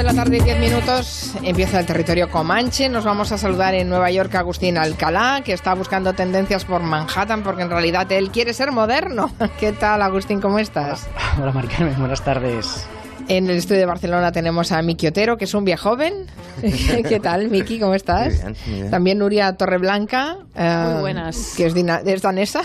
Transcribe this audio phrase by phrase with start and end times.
[0.00, 2.88] de la tarde y 10 minutos empieza el territorio Comanche.
[2.88, 6.80] Nos vamos a saludar en Nueva York a Agustín Alcalá, que está buscando tendencias por
[6.82, 9.30] Manhattan porque en realidad él quiere ser moderno.
[9.60, 10.40] ¿Qué tal, Agustín?
[10.40, 11.06] ¿Cómo estás?
[11.38, 11.98] Hola, Maricarmen.
[11.98, 12.86] Buenas tardes.
[13.28, 16.14] En el estudio de Barcelona tenemos a Miki Otero, que es un joven.
[16.62, 17.78] ¿Qué tal, Miki?
[17.78, 18.28] ¿Cómo estás?
[18.28, 18.90] Muy bien, muy bien.
[18.90, 20.38] También Nuria Torreblanca.
[20.56, 21.52] eh, Muy buenas.
[21.58, 22.62] Que es, dina- es danesa.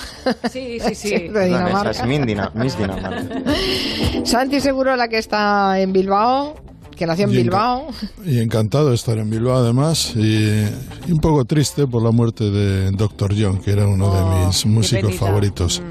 [0.50, 1.10] Sí, sí, sí.
[1.28, 1.92] de Dinamarca.
[1.92, 3.22] esa es Dinamarca.
[4.24, 6.56] Santi Seguro, la que está en Bilbao,
[6.96, 7.88] que nació en Y Bilbao.
[8.26, 10.64] Y encantado de estar en Bilbao además y,
[11.08, 13.34] y un poco triste por la muerte de Dr.
[13.38, 15.82] John, que era uno Oh, de mis músicos favoritos.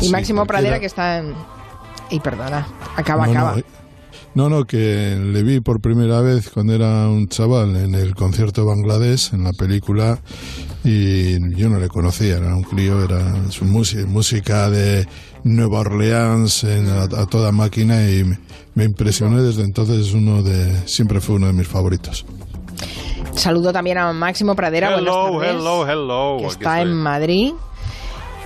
[0.00, 1.34] Y Sí, Máximo porque Pradera, era- que está en...
[2.10, 2.66] Y perdona,
[2.96, 3.52] acaba, no, acaba.
[3.52, 3.64] No, eh,
[4.34, 8.62] no, no, que le vi por primera vez cuando era un chaval en el concierto
[8.62, 10.18] de Bangladesh, en la película,
[10.82, 15.06] y yo no le conocía, era un crío, era su música, música de
[15.44, 18.24] Nueva Orleans en- a, a toda máquina y
[18.74, 22.24] me, impresionó desde entonces, es uno de, siempre fue uno de mis favoritos.
[23.34, 24.96] Saludo también a Máximo Pradera.
[24.96, 26.36] Hello, buenas tardes, hello, hello.
[26.40, 26.94] Que está en.
[26.94, 27.52] Madrid.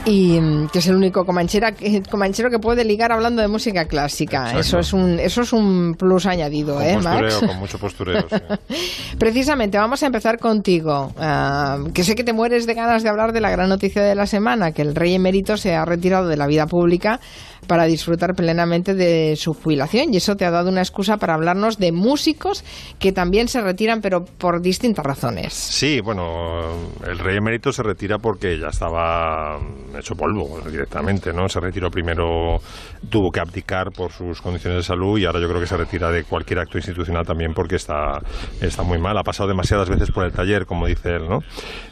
[0.05, 3.85] Y mm, que es el único comanchera, que- comanchero que puede ligar hablando de música
[3.87, 4.43] clásica.
[4.53, 4.61] Exacto.
[4.61, 7.47] Eso es un eso es un plus añadido, Con ¿eh, postureo, Max?
[7.47, 8.27] con mucho postureo.
[8.31, 8.37] sí.
[9.19, 11.13] Precisamente, vamos a empezar contigo.
[11.19, 14.15] ah, que sé que te mueres de ganas de hablar de la gran noticia de
[14.15, 17.21] la semana, que el rey emérito se ha retirado de la vida pública
[17.67, 20.15] para disfrutar plenamente de su jubilación.
[20.15, 22.65] Y eso te ha dado una excusa para hablarnos de músicos
[22.99, 25.53] que también se retiran, pero por distintas razones.
[25.53, 26.61] Sí, bueno,
[27.07, 29.59] el rey emérito se retira porque ya estaba
[29.97, 31.49] hecho polvo directamente, ¿no?
[31.49, 32.61] Se retiró primero,
[33.09, 36.11] tuvo que abdicar por sus condiciones de salud y ahora yo creo que se retira
[36.11, 38.21] de cualquier acto institucional también porque está,
[38.61, 39.17] está muy mal.
[39.19, 41.41] Ha pasado demasiadas veces por el taller, como dice él, ¿no?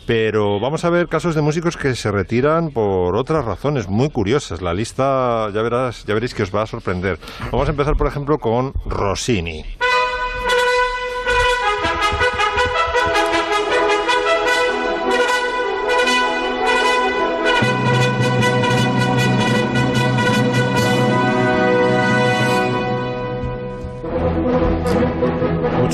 [0.06, 4.62] Pero vamos a ver casos de músicos que se retiran por otras razones muy curiosas.
[4.62, 7.18] La lista, ya verás, ya veréis que os va a sorprender.
[7.50, 9.64] Vamos a empezar, por ejemplo, con Rossini.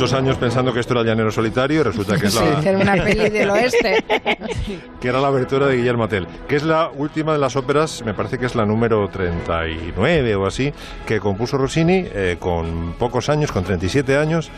[0.02, 2.74] Muchos años pensando que esto era Llanero Solitario y resulta que es Sí, la, hacer
[2.74, 4.04] una peli del oeste.
[5.00, 8.12] que era la abertura de Guillermo Tell, que es la última de las óperas, me
[8.12, 10.74] parece que es la número 39 o así,
[11.06, 14.50] que compuso Rossini eh, con pocos años, con 37 años.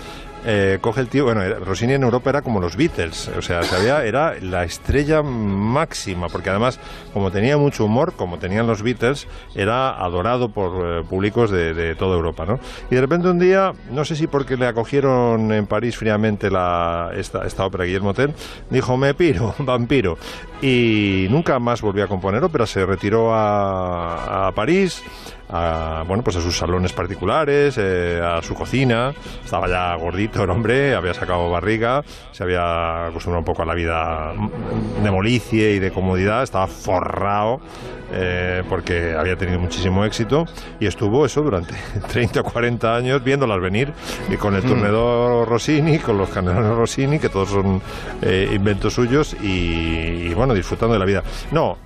[0.46, 3.60] Eh, coge el tío, bueno, Rossini en Europa era como los Beatles, o sea,
[4.04, 6.78] era la estrella máxima, porque además,
[7.14, 12.16] como tenía mucho humor, como tenían los Beatles, era adorado por eh, públicos de, toda
[12.16, 12.58] Europa, ¿no?
[12.90, 17.10] Y de repente un día, no sé si porque le acogieron en París fríamente la,
[17.16, 18.34] esta, ópera Guillermo Tell,
[18.68, 20.18] dijo, me piro, vampiro.
[20.60, 25.02] Y nunca más volvió a componer ópera, se retiró a París,
[25.48, 29.12] a, bueno, pues a sus salones particulares, eh, a su cocina,
[29.44, 33.74] estaba ya gordito el hombre, había sacado barriga, se había acostumbrado un poco a la
[33.74, 34.32] vida
[35.02, 37.60] de molicie y de comodidad, estaba forrado
[38.12, 40.46] eh, porque había tenido muchísimo éxito
[40.78, 41.74] y estuvo eso durante
[42.08, 43.92] 30 o 40 años viéndolas venir
[44.30, 47.82] y con el turnedor Rossini, con los canelones Rossini, que todos son
[48.22, 51.22] eh, inventos suyos y, y, bueno, disfrutando de la vida.
[51.50, 51.76] No,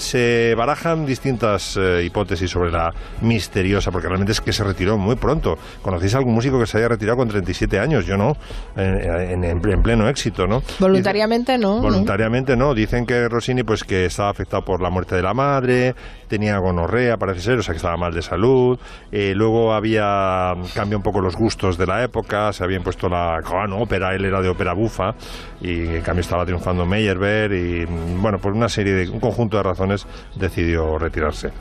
[0.00, 5.16] se barajan distintas eh, hipótesis sobre la misteriosa, porque realmente es que se retiró muy
[5.16, 5.58] pronto.
[5.82, 8.06] ¿Conocéis a algún músico que se haya retirado con 37 años?
[8.06, 8.36] Yo no,
[8.76, 10.62] en, en- en pleno éxito, ¿no?
[10.78, 11.76] Voluntariamente no.
[11.76, 11.82] ¿no?
[11.82, 12.74] Voluntariamente no.
[12.74, 15.94] Dicen que Rossini, pues que estaba afectado por la muerte de la madre,
[16.28, 18.78] tenía gonorrea, parece ser, o sea que estaba mal de salud.
[19.12, 23.40] Eh, luego había cambiado un poco los gustos de la época, se había impuesto la
[23.40, 25.14] gran ópera, él era de ópera bufa,
[25.60, 29.62] y en cambio estaba triunfando Meyerbeer, y bueno, por una serie de, un conjunto de
[29.64, 29.89] razones
[30.34, 31.52] decidió retirarse.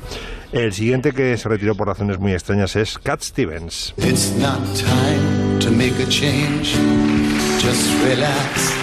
[0.52, 3.94] El siguiente que se retiró por razones muy extrañas es Cat Stevens.
[3.98, 6.76] It's not time to make a change.
[7.62, 8.74] Just relax,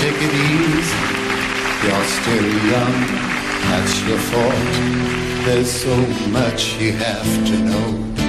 [0.00, 1.16] take it easy.
[1.84, 2.94] You're still young,
[3.70, 4.96] that's your fault.
[5.44, 5.96] There's so
[6.30, 8.25] much you have to know.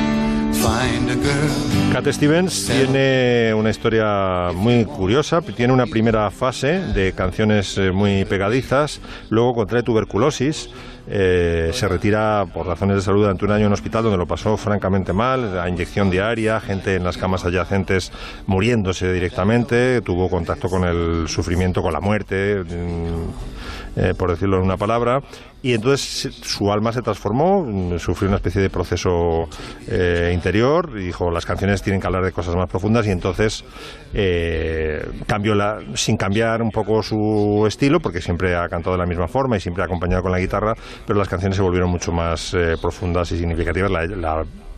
[1.91, 5.41] Cat Stevens tiene una historia muy curiosa.
[5.41, 10.69] Tiene una primera fase de canciones eh, muy pegadizas, luego contrae tuberculosis.
[11.09, 14.27] eh, se retira por razones de salud durante un año en un hospital donde lo
[14.27, 18.11] pasó francamente mal, la inyección diaria, gente en las camas adyacentes
[18.45, 24.63] muriéndose directamente, tuvo contacto con el sufrimiento, con la muerte, mm, eh, por decirlo en
[24.63, 25.21] una palabra,
[25.61, 29.49] y entonces su alma se transformó, mm, sufrió una especie de proceso
[29.87, 33.63] eh, interior y dijo las canciones tienen que hablar de cosas más profundas y entonces
[34.13, 39.07] eh, cambió la, sin cambiar un poco su estilo, porque siempre ha cantado de la
[39.07, 40.73] misma forma y siempre ha acompañado con la guitarra,
[41.05, 43.91] pero las canciones se volvieron mucho más eh, profundas y significativas.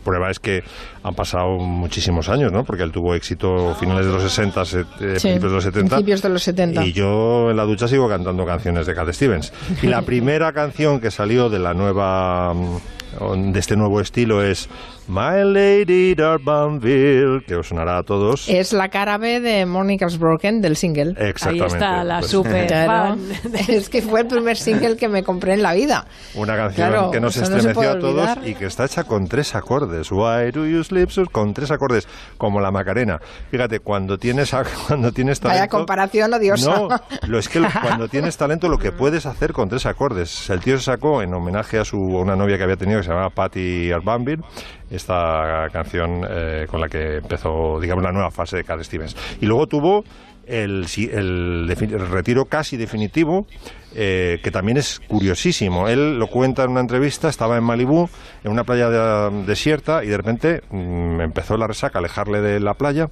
[0.00, 0.62] Prueba es que
[1.02, 2.64] han pasado muchísimos años, ¿no?
[2.64, 5.96] Porque él tuvo éxito finales de los 60, set- eh, Sí, principios de los 70.
[5.96, 6.84] principios de los 70.
[6.86, 9.52] Y yo en la ducha sigo cantando canciones de Cat Stevens.
[9.82, 14.68] Y la primera canción que salió de la nueva mm, de este nuevo estilo es
[15.10, 18.48] My Lady Darbanville, que os sonará a todos.
[18.48, 21.14] Es la cara B de Monica's Broken del single.
[21.18, 21.66] Ahí Exactamente.
[21.74, 23.16] está la Pues, super Claro.
[23.16, 23.20] fan.
[23.68, 26.06] Es que fue el primer single que me compré en la vida.
[26.36, 28.48] Una canción Claro, que nos no estremeció puede a todos olvidar.
[28.48, 30.12] y que está hecha con tres acordes.
[30.12, 31.24] Why do you sleep so?
[31.26, 32.06] Con tres acordes,
[32.38, 33.18] como la Macarena.
[33.50, 34.54] Fíjate, cuando tienes,
[34.86, 35.58] cuando tienes talento...
[35.60, 36.70] Vaya comparación odiosa.
[36.70, 36.88] No,
[37.26, 40.48] lo es que cuando tienes talento lo que puedes hacer con tres acordes.
[40.50, 43.04] El tío se sacó en homenaje a su a una novia que había tenido que
[43.04, 44.42] se llamaba Patty Arbanville
[44.90, 49.16] esta canción eh, con la que empezó, digamos, la nueva fase de Cat Stevens.
[49.40, 50.04] Y luego tuvo
[50.46, 53.46] el, el el retiro casi definitivo,
[53.94, 55.88] eh, que también es curiosísimo.
[55.88, 58.08] Él lo cuenta en una entrevista, estaba en Malibú,
[58.44, 62.60] en una playa de- desierta, y de repente mm, empezó la resaca, a alejarle de
[62.60, 63.08] la playa.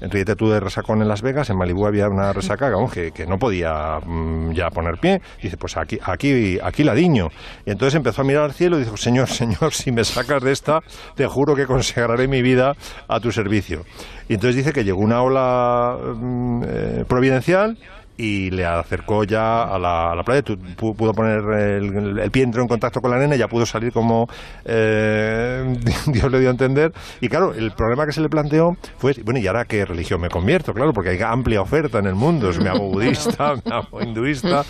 [0.00, 3.36] Ríete tú de resacón en Las Vegas, en Malibú había una resaca que, que no
[3.38, 5.20] podía mm, ya poner pie.
[5.42, 7.28] Dice, pues aquí, aquí, aquí la diño.
[7.66, 10.52] Y entonces empezó a mirar al cielo y dijo, Señor, Señor, si me sacas de
[10.52, 10.80] esta,
[11.16, 12.74] te juro que consagraré mi vida
[13.08, 13.84] a tu servicio.
[14.28, 17.76] Y entonces dice que llegó una ola mm, eh, providencial
[18.20, 20.42] y le acercó ya a la, a la playa,
[20.76, 24.28] pudo poner el, el pie, entró en contacto con la nena, ya pudo salir como
[24.66, 25.74] eh,
[26.06, 26.92] Dios le dio a entender.
[27.22, 30.28] Y claro, el problema que se le planteó fue, bueno, ¿y ahora qué religión me
[30.28, 30.74] convierto?
[30.74, 34.64] Claro, porque hay amplia oferta en el mundo, me hago budista, me hago hinduista.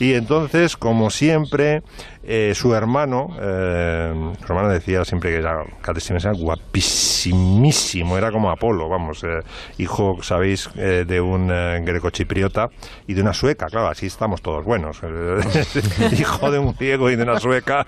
[0.00, 1.82] Y entonces, como siempre,
[2.26, 8.30] eh, su hermano, eh, su hermano decía siempre que era, Cat Stevens era guapísimísimo, era
[8.32, 9.40] como Apolo, vamos, eh,
[9.78, 12.70] hijo, sabéis, eh, de un eh, grecochipriota
[13.06, 15.00] y de una sueca, claro, así estamos todos buenos.
[16.18, 17.86] hijo de un griego y de una sueca,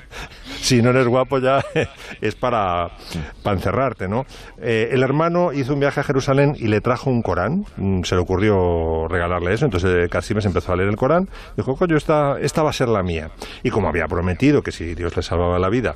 [0.61, 1.65] si no eres guapo ya
[2.21, 2.91] es para,
[3.45, 4.27] encerrarte, ¿no?
[4.61, 8.15] Eh, el hermano hizo un viaje a Jerusalén y le trajo un Corán, mm, se
[8.15, 11.97] le ocurrió regalarle eso, entonces eh, Cat Stevens empezó a leer el Corán, dijo, coño,
[11.97, 13.31] esta, esta va a ser la mía.
[13.63, 15.95] Y como había prometido que si Dios le salvaba la vida,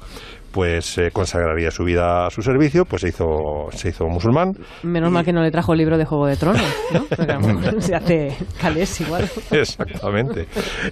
[0.52, 4.54] pues eh, consagraría su vida a su servicio, pues se hizo, se hizo musulmán.
[4.82, 6.62] Menos mal que no le trajo el libro de Juego de Tronos,
[6.92, 7.04] ¿no?
[7.04, 9.28] Porque se hace calés igual.
[9.50, 10.46] Exactamente.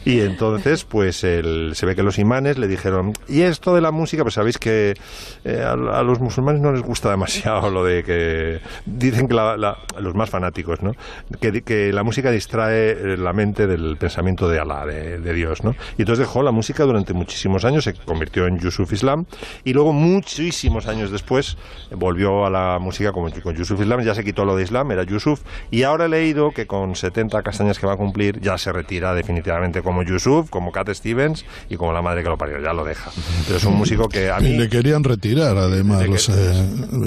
[0.04, 3.90] Y entonces, pues el- se ve que los imanes le dijeron, y esto de la
[3.90, 4.94] música, pues sabéis que
[5.44, 9.56] eh, a, a los musulmanes no les gusta demasiado lo de que dicen que la-
[9.56, 10.92] la- los más fanáticos, ¿no?
[11.40, 15.64] Que, que la música distrae eh, la mente del pensamiento de Alá, de, de Dios,
[15.64, 15.74] ¿no?
[15.96, 19.26] Y entonces dejó la música durante muchísimos años, se convirtió en Yusuf Islam,
[19.64, 21.56] y luego muchísimos años después
[21.90, 24.90] eh, volvió a la música como, con Yusuf Islam, ya se quitó lo de Islam,
[24.92, 25.40] era Yusuf,
[25.70, 29.14] y ahora he leído que con 70 castañas que va a cumplir ya se retira
[29.14, 32.84] definitivamente como Yusuf, como Cat Stevens y como la madre que lo parió, ya lo
[32.84, 33.10] deja.
[33.46, 34.56] Pero es un músico que a Y mí...
[34.56, 36.18] le querían retirar, además, De que-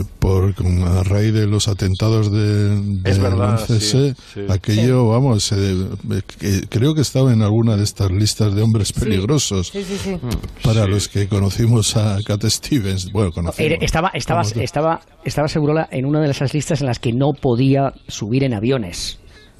[0.01, 2.73] eh, por, con- a raíz de los atentados de,
[3.05, 4.41] Es del verdad, 11S, sí, sí.
[4.49, 9.67] aquello, vamos, de- que- creo que estaba en alguna de estas listas de hombres peligrosos.
[9.69, 10.17] Sí, sí, sí.
[10.63, 13.77] Para los que conocimos a Cat Stevens, bueno, Era- conocimos.
[13.81, 17.93] Estaba, estaba, estaba, estaba Segurola en una de esas listas en las que no podía
[18.07, 19.19] subir en aviones.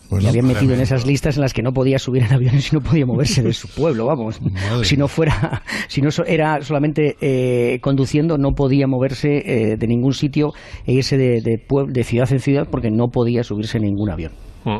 [0.10, 2.76] bueno, habían metido en esas listas en las que no podía subir en aviones y
[2.76, 4.42] no podía moverse de su pueblo, vamos.
[4.42, 9.78] Madre si no fuera, si no so- era solamente eh, conduciendo, no podía moverse eh,
[9.78, 10.54] de ningún sitio
[10.86, 14.32] e irse de, de, de ciudad en ciudad porque no podía subirse en ningún avión.
[14.66, 14.78] Mm.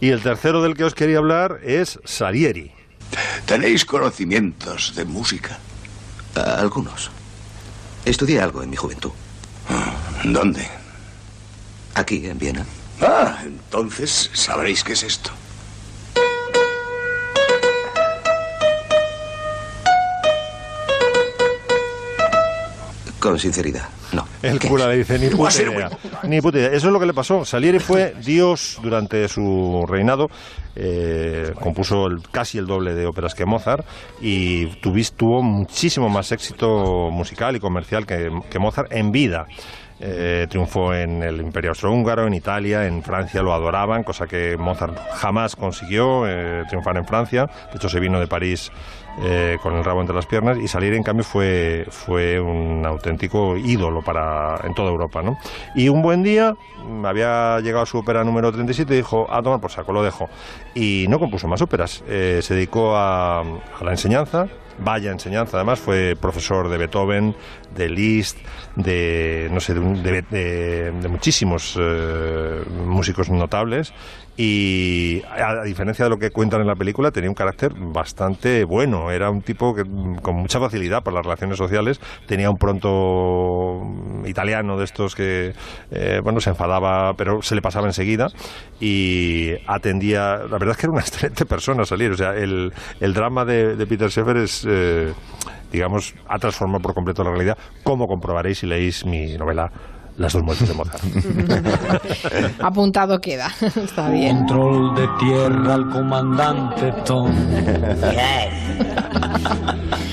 [0.00, 2.70] Y el tercero del que os quería hablar es Salieri.
[3.46, 5.58] ¿Tenéis conocimientos de música?
[6.36, 7.10] Ah, Algunos.
[8.04, 9.12] Estudié algo en mi juventud.
[10.24, 10.68] ¿Dónde?
[11.94, 12.66] Aquí, en Viena.
[13.00, 15.30] Ah, entonces sabréis qué es esto.
[23.20, 24.26] Con sinceridad, no.
[24.42, 24.90] El ¿Qué cura es?
[24.90, 25.88] le dice, ni puta ser idea.
[25.90, 26.18] bueno.
[26.24, 26.68] Ni puta idea.
[26.68, 27.44] Eso es lo que le pasó.
[27.44, 30.28] Salieri fue Dios durante su reinado.
[30.76, 33.86] eh, compuso el- casi el doble de óperas que Mozart
[34.20, 39.46] y tuvis- tuvo muchísimo más éxito musical y comercial que, que Mozart en vida.
[40.00, 44.98] Eh, triunfó en el Imperio Austrohúngaro, en Italia, en Francia lo adoraban, cosa que Mozart
[45.14, 47.46] jamás consiguió eh, triunfar en Francia.
[47.70, 48.72] De hecho, se vino de París
[49.22, 53.56] eh, con el rabo entre las piernas y salir en cambio fue, fue un auténtico
[53.56, 55.22] ídolo para en toda Europa.
[55.22, 55.36] ¿no?
[55.74, 56.56] Y un buen día
[56.86, 60.02] mm, había llegado a su ópera número 37 y dijo, a tomar por saco, lo
[60.02, 60.28] dejo.
[60.74, 65.78] Y no compuso más óperas, eh, se dedicó a, a la enseñanza, vaya enseñanza, además
[65.78, 67.36] fue profesor de Beethoven,
[67.76, 68.38] de Liszt,
[68.74, 73.92] de no sé, de, de- de- de muchísimos eh, músicos notables
[74.36, 79.12] y a, diferencia de lo que cuentan en la película, tenía un carácter bastante bueno.
[79.12, 83.80] Era un tipo que mm, con mucha facilidad para las relaciones sociales, tenía un pronto
[83.84, 85.52] mm, italiano de estos que,
[85.92, 88.26] eh, bueno, se enfadaba, pero se le pasaba enseguida
[88.80, 90.38] y atendía.
[90.38, 92.10] La verdad es que era una excelente persona salir.
[92.10, 94.66] O sea, el, el drama de, de Peter Sheffer es.
[94.68, 95.12] eh,
[95.70, 99.72] digamos, ha transformado por completo la realidad, como comprobaréis si leéis mi novela
[100.16, 101.02] Las dos muertes de Mozart.
[102.60, 103.50] Apuntado queda.
[103.60, 104.38] Está bien.
[104.46, 107.30] Control de tierra al comandante Tom.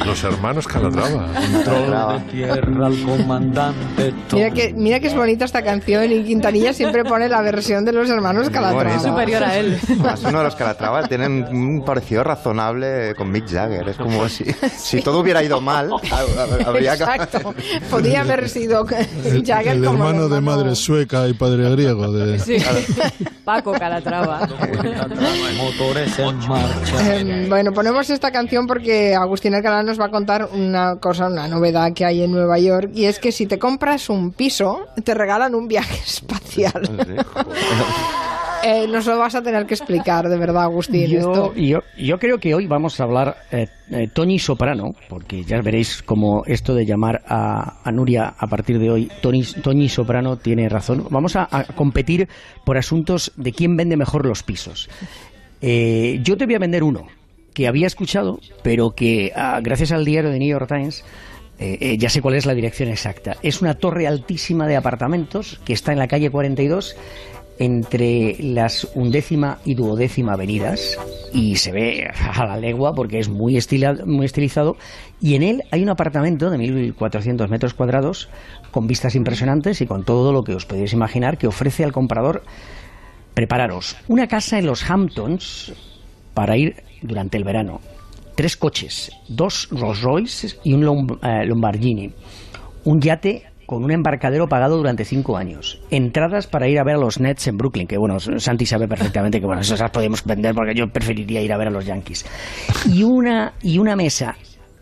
[0.06, 1.28] Los hermanos Calatrava.
[1.34, 4.40] Control de tierra al comandante Tom.
[4.40, 7.92] Mira que, mira que es bonita esta canción y Quintanilla siempre pone la versión de
[7.94, 8.96] los hermanos Calatrava.
[8.96, 9.80] Es superior a él.
[9.88, 13.88] Además, uno de los Calatrava tienen un parecido razonable con Mick Jagger.
[13.90, 14.46] Es como si,
[14.78, 17.04] si todo hubiera ido mal, ha- ha- habría que...
[17.04, 17.54] Exacto.
[17.90, 22.12] Podría haber sido Jagger hermano de madre sueca y padre griego.
[22.12, 22.58] De, Sí.
[23.46, 24.48] Paco Calatrava.
[25.58, 27.18] Motores en marcha.
[27.18, 31.48] Eh, bueno, ponemos esta canción porque Agustín Alcalá nos va a contar una cosa, una
[31.48, 35.14] novedad que hay en Nueva York, y es que si te compras un piso, te
[35.14, 36.90] regalan un viaje espacial.
[38.64, 41.08] Eh, nos lo vas a tener que explicar, de verdad, Agustín.
[41.08, 41.54] Yo, esto.
[41.56, 46.04] yo, yo creo que hoy vamos a hablar eh, eh, Tony Soprano, porque ya veréis
[46.04, 50.70] como esto de llamar a, a Nuria a partir de hoy, Tony, Tony Soprano tiene
[50.70, 51.08] razón.
[51.10, 52.28] Vamos a, a competir
[52.64, 54.90] por asuntos de quién vende mejor los pisos.
[55.62, 57.08] Eh, yo te voy a vender uno
[57.54, 61.04] que había escuchado, pero que ah, gracias al diario de New York Times
[61.60, 63.38] eh, eh, ya sé cuál es la dirección exacta.
[63.44, 66.96] Es una torre altísima de apartamentos que está en la calle 42
[67.62, 70.98] entre las undécima y duodécima avenidas
[71.32, 74.78] y se ve a la legua porque es muy, estila- muy estilizado.
[75.22, 78.30] Y en él hay un apartamento de 1.400 metros cuadrados
[78.72, 82.42] con vistas impresionantes y con todo lo que os podéis imaginar que ofrece al comprador
[83.36, 85.72] prepararos una casa en los Hamptons
[86.34, 87.80] para ir durante el verano.
[88.36, 92.12] Tres coches, dos Rolls Royce y un Lom- eh,
[92.86, 96.98] un yate con un embarcadero pagado durante cinco años, entradas para ir a ver a
[96.98, 100.76] los Nets en Brooklyn, que bueno, Santi sabe perfectamente que bueno, esas podemos vender porque
[100.76, 102.26] yo preferiría ir a ver a los Yankees,
[102.92, 104.36] y una, y una mesa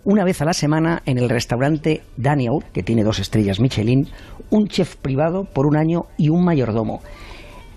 [0.06, 4.08] una vez a la semana en el restaurante Daniel, que tiene dos estrellas Michelin,
[4.50, 7.04] un chef privado por un año y un mayordomo.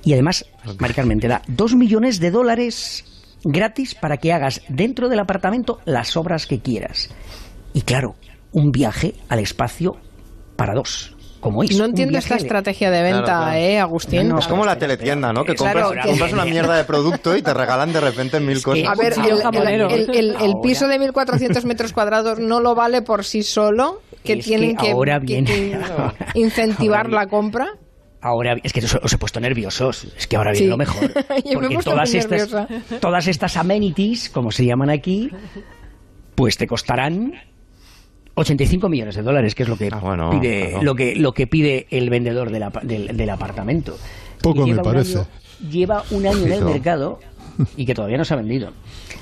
[0.04, 0.46] Y además,
[0.78, 3.04] Mari te da dos millones de dólares
[3.44, 7.10] gratis para que hagas dentro del apartamento las obras que quieras.
[7.74, 8.14] Y claro,
[8.52, 9.98] un viaje al espacio
[10.62, 11.12] para dos.
[11.40, 11.76] Como es.
[11.76, 13.56] No entiendo esta estrategia de venta, Claro, claro.
[13.58, 14.32] ¿eh, Agustín?
[14.38, 15.42] es como la teletienda, ¿no?
[15.44, 18.62] Que compras, Claro, que- compras una mierda de producto y te regalan de repente mil
[18.62, 18.84] cosas.
[18.86, 19.88] A ver, el, un jamonero.
[19.90, 24.02] el- el- el- el piso de 1.400 metros cuadrados no lo vale por sí solo,
[24.22, 27.70] que Es tienen que ahora que- viene- que ahora incentivar la compra.
[28.20, 30.04] Ahora, es que os, os he puesto nerviosos.
[30.16, 30.70] Es que ahora viene Sí.
[30.70, 31.10] lo mejor.
[31.44, 32.68] Me Porque todas estas, nerviosa.
[33.00, 35.28] todas estas amenities, como se llaman aquí,
[36.36, 37.32] pues te costarán
[38.34, 40.82] 85 millones de dólares, que es lo que Ah, bueno, pide claro.
[40.84, 43.96] lo que lo que pide el vendedor del, del, del apartamento.
[44.42, 45.18] Poco me lleva un parece.
[45.18, 45.26] año-
[45.70, 47.18] lleva un año en el mercado
[47.76, 48.70] y que todavía no se ha vendido.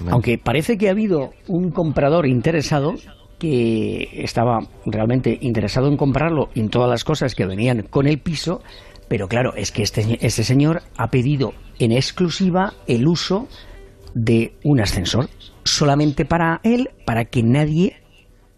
[0.09, 2.95] Aunque parece que ha habido un comprador interesado
[3.39, 8.19] que estaba realmente interesado en comprarlo y en todas las cosas que venían con el
[8.19, 8.63] piso,
[9.09, 13.49] pero claro, es que este, este señor ha pedido en exclusiva el uso
[14.15, 15.29] de un ascensor
[15.65, 17.97] solamente para él, para que nadie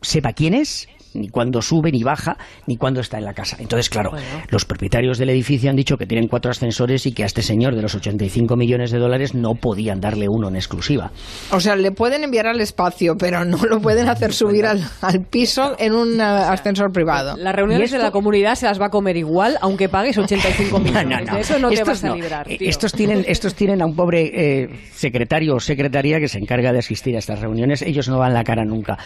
[0.02, 3.56] sepa quién es, ni cuándo sube, ni baja, ni cuándo está en la casa.
[3.60, 4.12] Entonces, claro,
[4.50, 7.74] los propietarios del edificio han dicho que tienen cuatro ascensores y que a este señor
[7.74, 11.10] de los 85 millones de dólares no podían darle uno en exclusiva.
[11.50, 15.24] O sea, le pueden enviar al espacio, pero no lo pueden hacer subir al, al
[15.26, 17.36] piso en un eh, ascensor privado.
[17.36, 20.84] Las reuniones de la comunidad se las va a comer igual, aunque pagues 85 No,
[20.84, 21.08] millones.
[21.08, 21.34] no, no.
[21.34, 22.14] De eso no te Estos vas a no.
[22.16, 22.50] librar.
[22.50, 22.68] Eh, tío.
[22.68, 24.30] Estos tienen, estos tienen a un pobre
[24.62, 27.82] eh, secretario o secretaria que se encarga de asistir a estas reuniones.
[27.82, 28.98] Ellos no dan la cara nunca.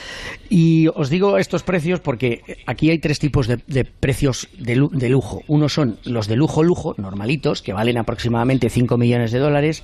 [0.49, 5.09] Y os digo estos precios porque aquí hay tres tipos de, de precios de, de
[5.09, 5.43] lujo.
[5.47, 9.83] Uno son los de lujo lujo, normalitos, que valen aproximadamente 5 millones de dólares.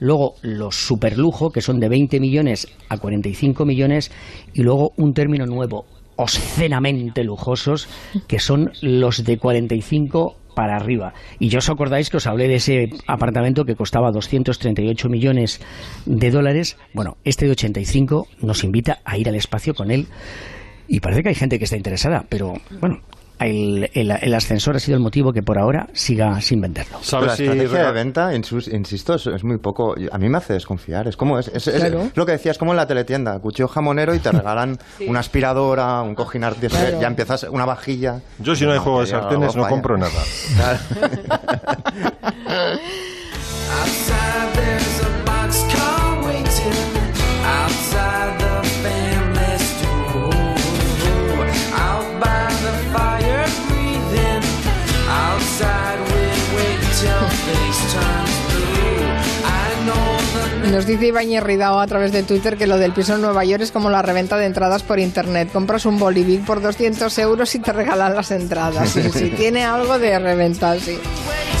[0.00, 4.10] Luego los superlujo, que son de 20 millones a 45 millones.
[4.52, 7.88] Y luego un término nuevo, obscenamente lujosos,
[8.26, 11.14] que son los de 45 para arriba.
[11.38, 15.60] Y yo os acordáis que os hablé de ese apartamento que costaba 238 millones
[16.06, 16.76] de dólares.
[16.92, 20.06] Bueno, este de 85 nos invita a ir al espacio con él.
[20.88, 23.00] Y parece que hay gente que está interesada, pero bueno,
[23.40, 26.98] el, el- el ascensor ha sido el motivo que por ahora siga sin venderlo.
[27.02, 29.94] ¿Sabes la si estrategia de venta, insisto, es, muy poco.
[30.12, 31.08] A mí me hace desconfiar.
[31.08, 32.10] Es como es, es- es- Claro.
[32.14, 36.14] lo que decías, como en la teletienda, cuchillo jamonero y te regalan una aspiradora, un
[36.14, 37.00] cojín artificial, Claro.
[37.00, 38.20] ya empiezas una vajilla.
[38.38, 40.12] Yo si no hay juego de sartenes no compro nada.
[40.56, 40.78] Claro.
[60.74, 63.62] Nos dice Ibañez Ridao a través de Twitter que lo del piso en Nueva York
[63.62, 65.48] es como la reventa de entradas por internet.
[65.52, 68.90] Compras un Bolivic por 200 euros y te regalan las entradas.
[68.90, 70.98] Sí, sí, tiene algo de reventa, sí.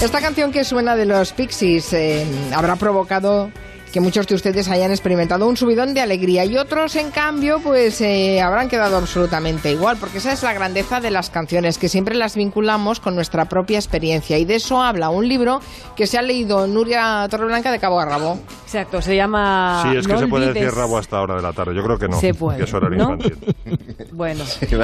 [0.02, 3.52] Esta canción que suena de los Pixies eh, habrá provocado
[3.94, 8.00] que muchos de ustedes hayan experimentado un subidón de alegría y otros, en cambio, pues
[8.00, 12.16] eh, habrán quedado absolutamente igual, porque esa es la grandeza de las canciones, que siempre
[12.16, 14.36] las vinculamos con nuestra propia experiencia.
[14.36, 15.60] Y de eso habla un libro
[15.94, 18.40] que se ha leído Nuria Torreblanca de Cabo a Rabo.
[18.64, 19.84] Exacto, se llama.
[19.88, 21.72] Sí, es que No se puede decir olvides- rabo hasta ahora de la tarde.
[21.76, 22.18] Yo creo que no.
[22.18, 23.12] Se puede, Que es horario ¿no?
[23.12, 23.54] infantil.
[24.12, 24.44] Bueno.
[24.44, 24.66] Sí,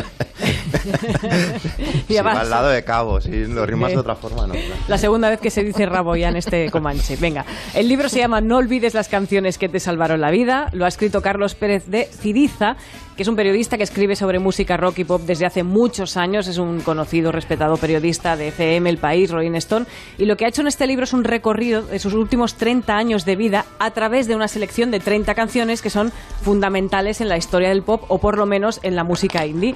[2.08, 2.42] Ya va vas.
[2.42, 4.54] al lado de cabo, si lo rimas de otra forma, no.
[4.88, 7.16] La segunda vez que se dice rabo ya en este Comanche.
[7.16, 10.68] Venga, el libro se llama No olvides las canciones que te salvaron la vida.
[10.74, 12.76] Lo ha escrito Carlos Pérez de Ciriza,
[13.16, 16.46] que es un periodista que escribe sobre música rock y pop desde hace muchos años.
[16.48, 19.86] Es un conocido, respetado periodista de FM, El País, Rolling Stone.
[20.18, 22.94] Y lo que ha hecho en este libro es un recorrido de sus últimos 30
[22.94, 27.30] años de vida a través de una selección de 30 canciones que son fundamentales en
[27.30, 29.72] la historia del pop o por lo menos en la música indie.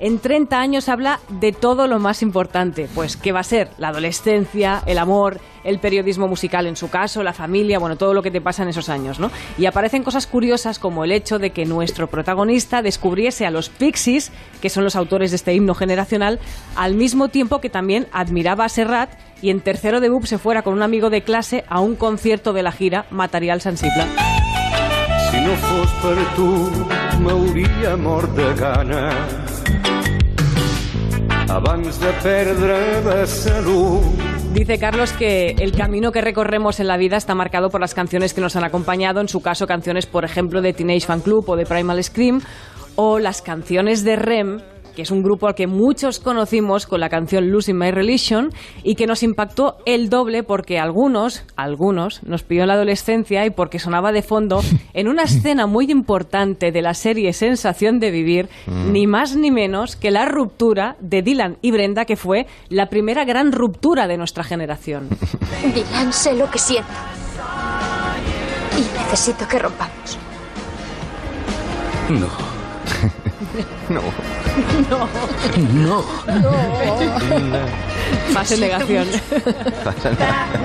[0.00, 3.88] En 30 años habla de todo lo más importante, pues qué va a ser la
[3.88, 8.30] adolescencia, el amor, el periodismo musical en su caso, la familia, bueno, todo lo que
[8.30, 9.32] te pasa en esos años, ¿no?
[9.58, 14.30] Y aparecen cosas curiosas como el hecho de que nuestro protagonista descubriese a los Pixies,
[14.62, 16.38] que son los autores de este himno generacional,
[16.76, 19.10] al mismo tiempo que también admiraba a Serrat
[19.42, 22.52] y en tercero de BUP se fuera con un amigo de clase a un concierto
[22.52, 24.04] de la gira Material Sensible.
[25.30, 29.47] Si no fos per tu, mort de gana.
[31.48, 32.76] Abans de perdre.
[34.52, 38.34] Dice Carlos que el camino que recorremos en la vida está marcado por las canciones
[38.34, 41.56] que nos han acompañado, en su caso canciones, por ejemplo, de Teenage Fan Club o
[41.56, 42.42] de Primal Scream,
[42.96, 44.60] o las canciones de REM,
[44.98, 48.50] que es un grupo al que muchos conocimos con la canción Losing My Religion
[48.82, 53.50] y que nos impactó el doble porque algunos, algunos, nos pilló en la adolescencia y
[53.50, 54.60] porque sonaba de fondo
[54.94, 58.90] en una escena muy importante de la serie Sensación de Vivir, Mm.
[58.92, 63.24] ni más ni menos que la ruptura de Dylan y Brenda, que fue la primera
[63.24, 65.08] gran ruptura de nuestra generación.
[65.62, 66.90] Dylan, sé lo que siento.
[68.76, 70.18] Y necesito que rompamos.
[72.08, 72.26] No.
[73.88, 74.02] No.
[74.88, 75.08] No.
[75.72, 76.04] No.
[78.32, 79.08] Más en negación.
[79.84, 80.62] That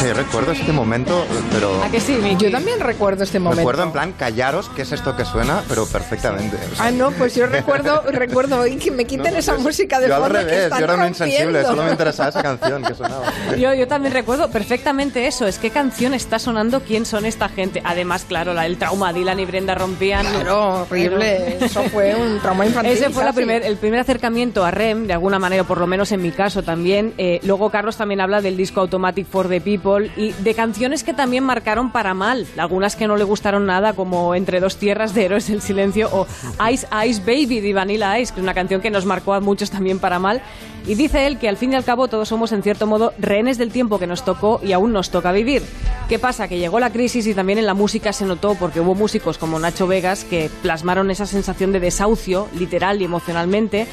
[0.00, 1.82] Sí, recuerdo este momento, pero...
[1.82, 3.60] ¿A que sí, Yo también recuerdo este momento.
[3.60, 5.62] Recuerdo en plan, callaros, ¿qué es esto que suena?
[5.68, 6.56] Pero perfectamente.
[6.72, 10.08] o sea, Ah, no, pues yo recuerdo, recuerdo y que me quiten esa música de
[10.08, 11.68] yo al fondo que revés, están yo era un insensible, rompiendo.
[11.68, 13.32] solo me interesaba esa canción que sonaba.
[13.58, 15.46] Yo, yo también recuerdo perfectamente eso.
[15.46, 17.82] Es qué canción está sonando, quién son esta gente.
[17.84, 20.26] Además, claro, la, el trauma Dylan y Brenda rompían.
[20.26, 21.58] Claro, horrible.
[21.64, 22.92] Eso fue un trauma infantil.
[22.92, 25.86] Ese fue la primer, el primer acercamiento a REM, de alguna manera, o por lo
[25.86, 27.14] menos en mi caso también.
[27.18, 31.14] Eh, luego Carlos también habla del disco Automatic for the People y de canciones que
[31.14, 32.46] también marcaron para mal.
[32.56, 36.26] Algunas que no le gustaron nada, como Entre dos tierras de Héroes del Silencio o
[36.70, 39.70] Ice Ice Baby de Vanilla Ice, que es una canción que nos marcó a muchos
[39.70, 40.42] también para mal.
[40.86, 43.58] Y dice él que al fin y al cabo todos somos en cierto modo rehenes
[43.58, 45.62] del tiempo que nos tocó y aún nos toca vivir.
[46.08, 46.48] ¿Qué pasa?
[46.48, 49.58] Que llegó la crisis y también en la música se notó porque hubo músicos como
[49.58, 53.86] Nacho Vegas que plasmaron esa sensación de desahucio, literal y emocionalmente,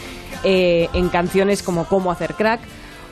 [0.43, 2.61] eh, en canciones como Cómo hacer crack.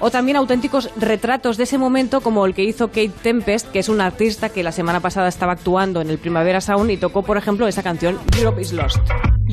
[0.06, 3.88] O también auténticos retratos de ese momento como el que hizo Kate Tempest, que es
[3.88, 7.38] una artista que la semana pasada estaba actuando en el Primavera Sound y tocó, por
[7.38, 9.00] ejemplo, esa canción Europe is Lost.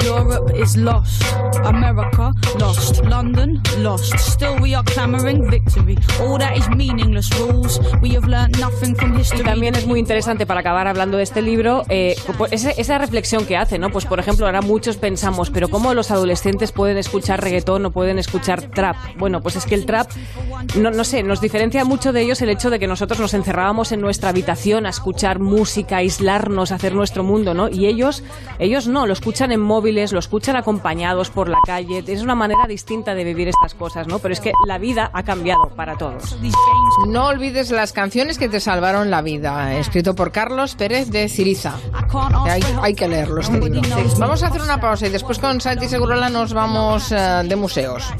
[0.04, 1.22] Europe is lost.
[1.64, 3.04] America lost.
[3.04, 4.16] London lost.
[4.18, 5.96] Still we are clamoring victory.
[6.20, 7.80] All that is meaningless rules.
[8.02, 9.40] We have learned nothing from history.
[9.40, 12.98] Y también es muy interesante para acabar hablando de este libro eh, pues esa, esa
[12.98, 13.90] reflexión que hace, ¿no?
[13.90, 18.18] Pues por ejemplo, ahora muchos pensamos, pero ¿cómo los adolescentes pueden escuchar reggaetón o pueden
[18.18, 18.96] escuchar trap?
[19.18, 20.08] Bueno, pues es que el trap,
[20.76, 23.92] no, no sé, nos diferencia mucho de ellos el hecho de que nosotros nos encerrábamos
[23.92, 27.68] en nuestra habitación a escuchar música, aislarnos, a hacer nuestro mundo, ¿no?
[27.68, 28.22] Y ellos,
[28.58, 32.04] ellos no, lo escuchan en móviles, lo escuchan acompañados por la calle.
[32.06, 34.18] Es una manera distinta de vivir estas cosas, ¿no?
[34.20, 36.36] Pero es que la vida ha cambiado para todos.
[37.08, 41.74] No olvides las canciones que te salvaron la vida, escrito por Carlos Pérez de Ciriza.
[42.44, 43.80] Hay, hay que leerlo este libro.
[44.18, 48.12] Vamos a hacer una pausa y después con Santi Segurola nos vamos eh, de museos.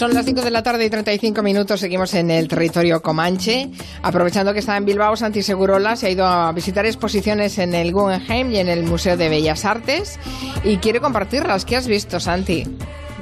[0.00, 3.70] Son las 5 de la tarde y 35 minutos, seguimos en el territorio Comanche.
[4.00, 7.92] Aprovechando que está en Bilbao, Santi Segurola se ha ido a visitar exposiciones en el
[7.92, 10.18] Guggenheim y en el Museo de Bellas Artes
[10.64, 11.66] y quiere compartirlas.
[11.66, 12.64] ¿Qué has visto, Santi?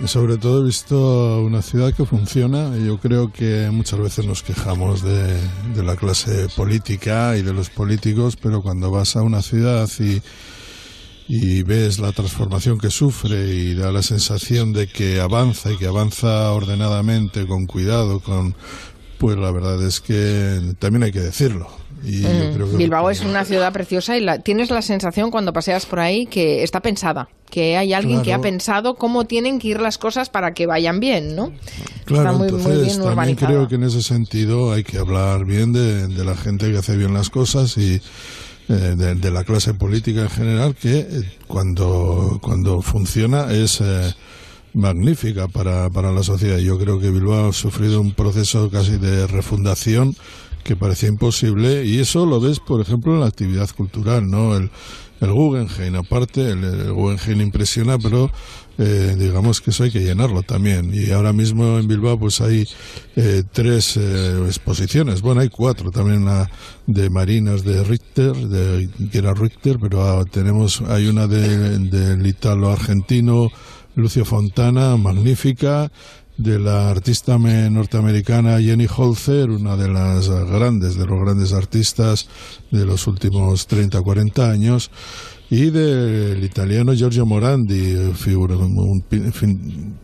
[0.04, 2.70] Sobre todo he visto una ciudad que funciona.
[2.76, 5.34] Yo creo que muchas veces nos quejamos de,
[5.74, 10.22] de la clase política y de los políticos, pero cuando vas a una ciudad y,
[11.28, 15.86] y ves la transformación que sufre y da la sensación de que avanza y que
[15.86, 18.54] avanza ordenadamente, con cuidado, con
[19.18, 21.66] pues la verdad es que también hay que decirlo.
[22.04, 22.52] Y yo Mm.
[22.54, 25.98] creo que Bilbao es una ciudad preciosa y la- tienes la sensación cuando paseas por
[25.98, 29.98] ahí que está pensada, que hay alguien que ha pensado cómo tienen que ir las
[29.98, 31.52] cosas para que vayan bien, ¿no?
[32.04, 35.44] Claro, está muy, muy entonces bien también creo que en ese sentido hay que hablar
[35.44, 38.00] bien de, de la gente que hace bien las cosas y
[38.68, 41.06] eh, de, de la clase política en general que eh,
[41.46, 44.14] cuando, cuando funciona es eh,
[44.74, 46.58] magnífica para, para la sociedad.
[46.58, 50.14] Yo creo que Bilbao ha sufrido un proceso casi de refundación
[50.64, 54.54] que parecía imposible y eso lo ves, por ejemplo, en la actividad cultural, ¿no?
[54.54, 54.70] El,
[55.20, 58.30] el Guggenheim, aparte, el, el Guggenheim impresiona, pero
[58.78, 60.92] eh, digamos que eso hay que llenarlo también.
[60.94, 62.66] Y ahora mismo en Bilbao pues hay
[63.16, 65.90] eh, tres eh, exposiciones, bueno, hay cuatro.
[65.90, 66.48] También la
[66.86, 72.70] de Marinas de Richter, de era Richter, pero ah, tenemos, hay una de- del italo
[72.70, 73.50] argentino
[73.96, 75.90] Lucio Fontana, magnífica,
[76.36, 82.28] de la artista me- norteamericana Jenny Holzer, una de las grandes, de los grandes artistas
[82.70, 84.92] de los últimos 30, 40 años,
[85.50, 89.94] y del italiano Giorgio Morandi, eh, figura, un, fin,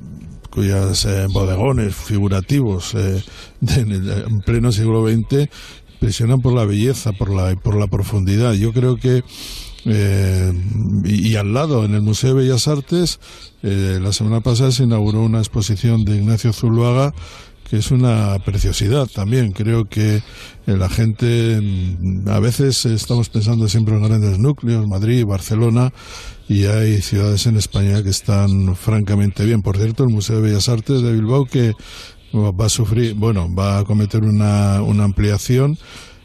[0.50, 3.22] cuyas eh, bodegones figurativos eh,
[3.60, 5.48] de- en, el- en pleno siglo XX
[5.94, 8.52] impresionan por la belleza, por la, por la profundidad.
[8.54, 9.22] Yo creo que
[9.86, 10.52] eh,
[11.04, 13.20] y, y al lado, en el Museo de Bellas Artes,
[13.62, 17.14] eh, la semana pasada se inauguró una exposición de Ignacio Zuluaga
[17.68, 19.52] que es una preciosidad también.
[19.52, 20.22] Creo que eh,
[20.66, 25.92] la gente, mm, a veces estamos pensando siempre en grandes núcleos, Madrid, Barcelona,
[26.48, 29.62] y hay ciudades en España que están francamente bien.
[29.62, 31.72] Por cierto, el Museo de Bellas Artes de Bilbao que
[32.34, 35.78] va a sufrir, bueno, va a cometer una, una ampliación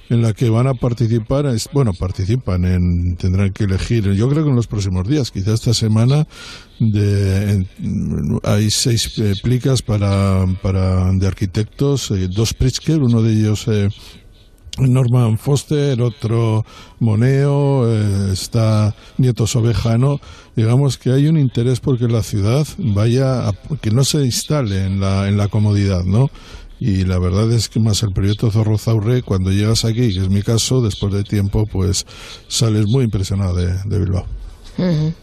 [0.09, 4.43] en la que van a participar, es- bueno, participan en, tendrán que elegir, yo creo
[4.43, 6.27] que en los próximos días, quizás esta semana,
[6.79, 13.33] de, en- hay seis eh, plicas para, para, de arquitectos, eh, dos Pritzker, uno de
[13.33, 13.89] ellos eh,
[14.79, 16.65] Norman Foster, otro
[16.99, 20.21] Moneo, eh, está Nieto Sobejano.
[20.55, 24.99] Digamos que hay un interés porque la ciudad vaya, a- que no se instale en
[25.01, 26.29] la, en la comodidad, ¿no?
[26.79, 30.41] Y la verdad es que más el proyecto Zorrozaurre, cuando llegas aquí, que es mi
[30.41, 32.05] caso, después de tiempo, pues
[32.47, 34.25] sales muy impresionado de, de Bilbao.
[34.77, 35.13] Ujú.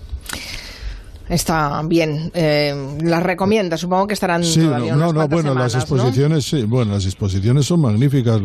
[1.28, 2.30] Está bien.
[2.34, 6.62] Eh, las recomienda, supongo que estarán Sí, todavía no, unas no, bueno, las exposiciones, sí,
[6.62, 8.40] bueno, las exposiciones son magníficas.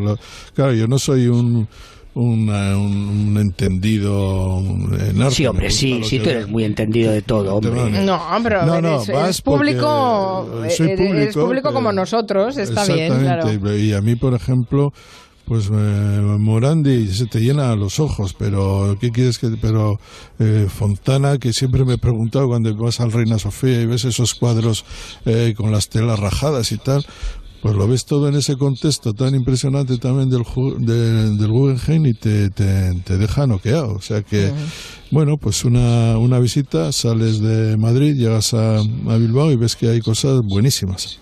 [0.55, 1.67] Claro, yo no soy un,
[2.13, 2.91] una- un,
[3.29, 5.35] un entendido en arte.
[5.35, 7.89] Sí, hombre, sí, sí, tú eres muy entendido de todo, hombre.
[8.03, 13.17] No, pero No, no, eres, público, soy eres- eres público, pero- como nosotros, está bien,
[13.19, 13.75] claro.
[13.77, 14.93] Y a mí, por ejemplo,
[15.45, 19.49] pues eh, Morandi se te llena los ojos, pero ¿qué quieres que...?
[19.61, 19.99] Pero
[20.39, 24.33] eh, Fontana, que siempre me he preguntado cuando vas al Reina Sofía y ves esos
[24.35, 24.85] cuadros
[25.25, 27.05] eh, con las telas rajadas y tal,
[27.61, 30.43] pues lo ves todo en ese contexto tan impresionante también del,
[30.79, 33.93] de- del Guggenheim y te, te, te deja noqueado.
[33.93, 34.51] O sea que,
[35.11, 39.89] bueno, pues una, una visita, sales de Madrid, llegas a, a Bilbao y ves que
[39.89, 41.19] hay cosas buenísimas.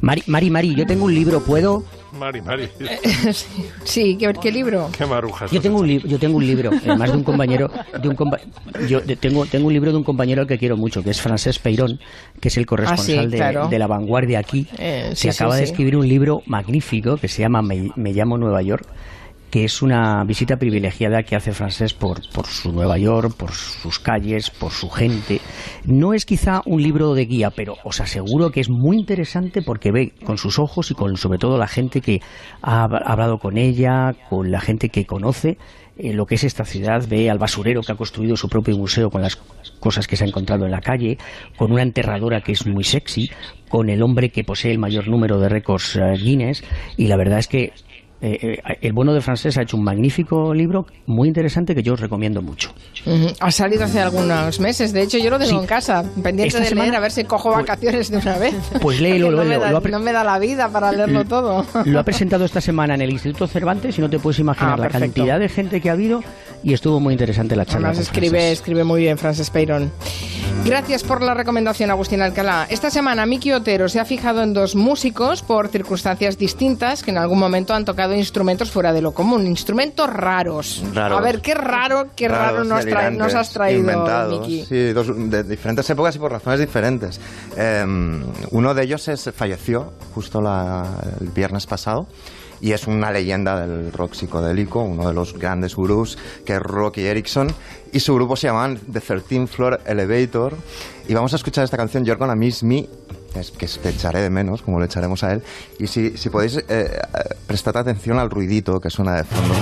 [0.00, 1.84] Mari, Mari, Mari, yo tengo un libro, ¿puedo?
[2.18, 2.68] Mari, Mari.
[3.84, 4.88] Sí, ¿qué, qué libro?
[4.96, 5.50] Qué marujas.
[5.50, 8.40] Yo tengo un libro, yo tengo un libro, además de un compañero, de un compa-
[8.88, 11.20] yo de- tengo tengo un libro de un compañero al que quiero mucho, que es
[11.20, 12.00] Francesc Peirón,
[12.40, 13.68] que es el corresponsal Ah, sí, de- claro.
[13.68, 15.72] de, la vanguardia aquí, Eh, que sí, acaba sí, de sí.
[15.72, 18.86] escribir un libro magnífico que se llama Me, Me llamo Nueva York,
[19.52, 23.98] que es una visita privilegiada que hace Francés por, por su Nueva York, por sus
[23.98, 25.42] calles, por su gente.
[25.84, 29.92] No es quizá un libro de guía, pero os aseguro que es muy interesante porque
[29.92, 32.22] ve con sus ojos y con sobre todo la gente que
[32.62, 35.58] ha hab- hablado con ella, con la gente que conoce
[35.98, 39.10] eh, lo que es esta ciudad, ve al basurero que ha construido su propio museo
[39.10, 39.36] con las
[39.80, 41.18] cosas que se ha encontrado en la calle,
[41.58, 43.30] con una enterradora que es muy sexy,
[43.68, 46.64] con el hombre que posee el mayor número de récords eh, Guinness
[46.96, 47.72] y la verdad es que
[48.22, 51.94] eh, eh, el bueno de francés ha hecho un magnífico libro, muy interesante, que yo
[51.94, 52.72] os recomiendo mucho.
[53.40, 54.92] Ha salido hace algunos meses.
[54.92, 55.56] De hecho, yo lo tengo Sí.
[55.56, 58.54] en casa, pendiente Esta de leer, semana- a ver si cojo vacaciones de una vez.
[58.80, 61.66] Pues léelo, no, me léelo, da, lo no me da la vida para leerlo todo.
[61.84, 64.84] Lo ha presentado esta semana en el Instituto Cervantes y no te puedes imaginar Ah,
[64.84, 66.22] la cantidad de gente que ha habido
[66.62, 67.88] y estuvo muy interesante la charla.
[67.88, 68.52] Además escribe, Francés.
[68.52, 69.90] escribe muy bien Frances Peyron.
[70.64, 72.66] Gracias por la recomendación, Agustín Alcalá.
[72.70, 77.18] Esta semana Miki Otero se ha fijado en dos músicos por circunstancias distintas que en
[77.18, 80.82] algún momento han tocado instrumentos fuera de lo común, instrumentos raros.
[80.94, 81.18] Raros.
[81.18, 84.64] A ver, qué raro, qué raro Raros, nos, trae- delirantes, nos has traído, inventados, Miki.
[84.64, 87.20] Sí, dos, de diferentes épocas y por razones diferentes.
[87.56, 87.84] Eh,
[88.52, 90.86] uno de ellos es, falleció justo la-
[91.20, 92.06] el viernes pasado.
[92.62, 97.02] Y es una leyenda del rock psicodélico, uno de los grandes gurús, que es Rocky
[97.02, 97.52] Erickson.
[97.92, 100.56] Y su grupo se llamaban The 13 Floor Elevator.
[101.06, 102.88] Y vamos a escuchar esta canción, You're Gonna Miss Me,
[103.34, 105.42] es que te echaré de menos, como le echaremos a él.
[105.78, 106.98] Y si, si podéis, eh, eh,
[107.46, 109.54] prestad atención al ruidito que suena de fondo.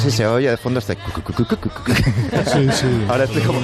[0.00, 0.94] Si se oye de fondo este...
[0.94, 3.04] Sí, sí.
[3.08, 3.60] Ahora estoy como...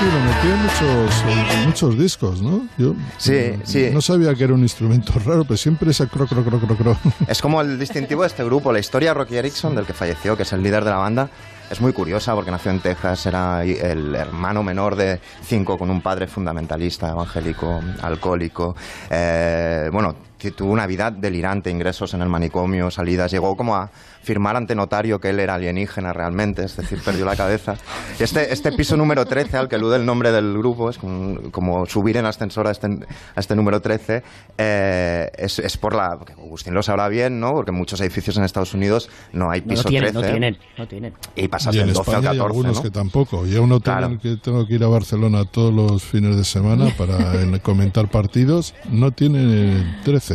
[0.00, 1.24] Metió en muchos,
[1.66, 2.66] muchos discos, ¿no?
[2.78, 3.90] Yo Sí, mm, sí.
[3.92, 6.96] no sabía que era un instrumento raro, pero siempre esa cro, cro, cro, cro, cro.
[7.26, 8.72] Es como el distintivo de este grupo.
[8.72, 11.28] La historia de Rocky Erickson, del que falleció, que es el líder de la banda,
[11.70, 16.00] es muy curiosa porque nació en Texas, era el hermano menor de cinco con un
[16.00, 18.74] padre fundamentalista, evangélico, alcohólico.
[19.10, 23.30] Eh, bueno, t- tuvo una vida delirante, ingresos en el manicomio, salidas.
[23.30, 23.90] Llegó como a
[24.22, 27.76] firmar ante notario que él era alienígena realmente, es decir, perdió la cabeza.
[28.18, 31.86] Este, este piso número 13, al que elude el nombre del grupo, es como, como
[31.86, 34.22] subir en ascensor a este, a este número 13,
[34.58, 36.16] eh, es, es por la...
[36.18, 37.52] porque Agustín lo sabrá bien, ¿no?
[37.52, 40.26] Porque en muchos edificios en Estados Unidos no hay No, piso no tienen, 13.
[40.26, 41.14] no tienen, no tienen.
[41.36, 42.82] Y pasas Y del 12 al España hay 14, algunos ¿no?
[42.82, 43.46] que tampoco.
[43.46, 44.06] Y a un hotel Claro.
[44.06, 48.08] al que tengo que ir a Barcelona todos los fines de semana para en- comentar
[48.10, 50.29] partidos, no tiene 13.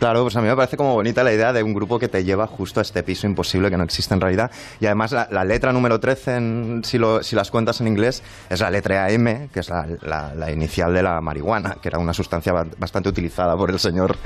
[0.00, 2.24] Claro, pues a mí me parece como bonita la idea de un grupo que te
[2.24, 4.50] lleva justo a este piso imposible que no existe en realidad.
[4.80, 9.04] Y además la, letra número 13, en- si, las cuentas en inglés, es la letra
[9.04, 13.54] AM, que es la, inicial de la marihuana, que era una sustancia ba- bastante utilizada
[13.58, 14.16] por el señor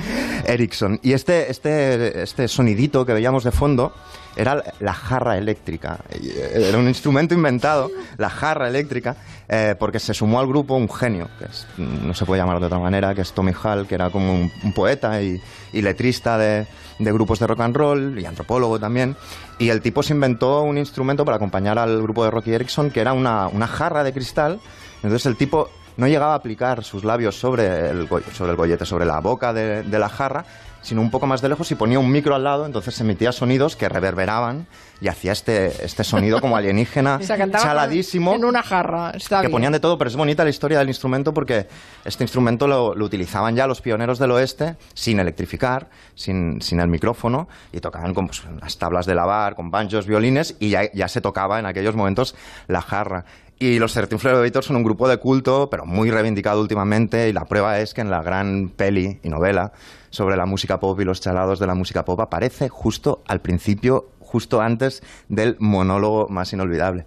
[0.46, 1.00] Erickson.
[1.02, 3.92] Y este, este, este sonidito que veíamos de fondo
[4.36, 5.98] era la- jarra eléctrica.
[6.10, 9.16] Eh, Era un instrumento inventado, la jarra eléctrica,
[9.48, 11.46] eh, porque se sumó al grupo un genio, que
[11.78, 14.50] no se puede llamar de otra manera, que es Tommy Hall, que era como un,
[14.74, 15.40] poeta y,
[15.72, 16.66] letrista de,
[16.98, 19.16] grupos de rock and roll y antropólogo también.
[19.58, 23.00] Y el tipo se inventó un instrumento para acompañar al grupo de Rocky Erickson, que
[23.00, 24.60] era una, jarra de cristal.
[24.96, 29.04] Entonces el tipo no llegaba a aplicar sus labios sobre el, sobre el gollete, sobre
[29.04, 30.44] la boca de la jarra,
[30.84, 33.74] sino un poco más de lejos y ponía un micro al lado, entonces emitía sonidos
[33.74, 34.66] que reverberaban
[35.00, 38.34] y hacía este, este sonido como alienígena, O sea, chaladísimo.
[38.34, 39.10] en una jarra.
[39.10, 39.52] Está que bien.
[39.52, 41.66] ponían de todo, pero es bonita la historia del instrumento porque
[42.04, 46.88] este instrumento lo, lo utilizaban ya los pioneros del oeste sin electrificar, sin, sin el
[46.88, 51.08] micrófono, y tocaban con pues, las tablas de lavar, con banjos, violines, y ya, ya
[51.08, 52.34] se tocaba en aquellos momentos
[52.68, 53.24] la jarra.
[53.58, 57.32] Y los 13 Floor Elevators son un grupo de culto, pero muy reivindicado últimamente, y
[57.32, 59.72] la prueba es que en la gran peli y novela
[60.14, 64.10] sobre la música pop y los chalados de la música pop aparece justo al principio,
[64.20, 67.06] justo antes del monólogo más inolvidable.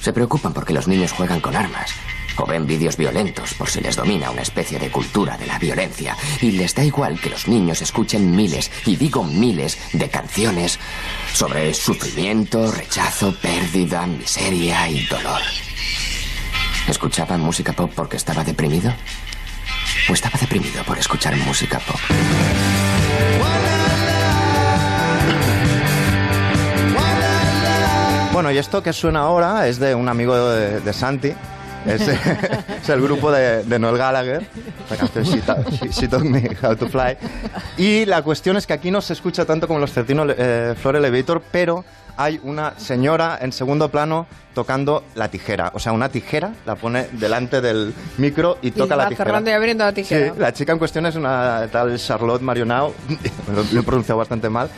[0.00, 1.92] Se preocupan porque los niños juegan con armas
[2.36, 6.16] o ven vídeos violentos por si les domina una especie de cultura de la violencia
[6.40, 10.78] y les da igual que los niños escuchen miles, y digo miles, de canciones
[11.32, 15.40] sobre sufrimiento, rechazo, pérdida, miseria y dolor.
[16.88, 18.92] ¿Escuchaban música pop porque estaba deprimido?
[20.08, 22.00] ¿O estaba deprimido por escuchar música pop?
[28.32, 31.32] Bueno, y esto que suena ahora es de un amigo de, de Santi.
[31.86, 32.00] Es,
[32.82, 34.44] es el grupo de, de Noel Gallagher,
[34.90, 37.16] la canción She, Ta- She- She Taught Me How to Fly.
[37.76, 40.96] Y la cuestión es que aquí no se escucha tanto como los 13 eh, Floor
[40.96, 41.84] Elevator, pero
[42.16, 45.72] hay una señora en segundo plano tocando la tijera.
[45.74, 49.24] O sea, una tijera la pone delante del micro y Y toca la tijera.
[49.26, 50.34] cerrando y abriendo la Sí, tijera.
[50.38, 52.92] la chica en cuestión es una tal Charlotte Marionau,
[53.72, 54.68] lo, he pronunciado bastante mal,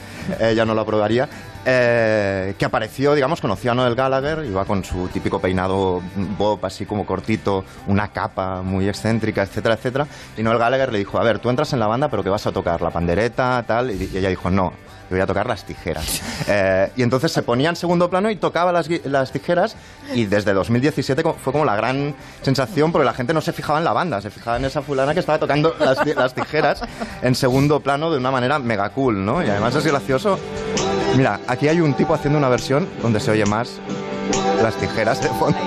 [0.41, 1.29] ella no lo aprobaría,
[1.67, 6.01] eh, que apareció, digamos, conoció a Noel Gallagher, iba con su típico peinado
[6.39, 10.07] bob, así como cortito, una capa muy excéntrica, etcétera, etcétera.
[10.39, 12.47] Y Noel Gallagher le dijo, a ver, tú entras en la banda, pero ¿qué vas
[12.47, 12.81] a tocar?
[12.81, 13.91] ¿La pandereta, tal?
[13.91, 14.73] Y, y ella dijo, no,
[15.15, 16.23] voy a tocar las tijeras.
[16.49, 19.75] Eh, y entonces se ponía en segundo plano y tocaba las, las tijeras
[20.15, 23.81] y desde 2017 co- fue como la gran sensación porque la gente no se fijaba
[23.81, 26.83] en la banda, se fijaba en esa fulana que estaba tocando las, las tijeras
[27.23, 29.43] en segundo plano de una manera mega cool, ¿no?
[29.45, 30.39] Y además es gracioso.
[31.17, 33.81] Mira, aquí hay un tipo haciendo una versión donde se oye más
[34.63, 35.59] las tijeras de fondo.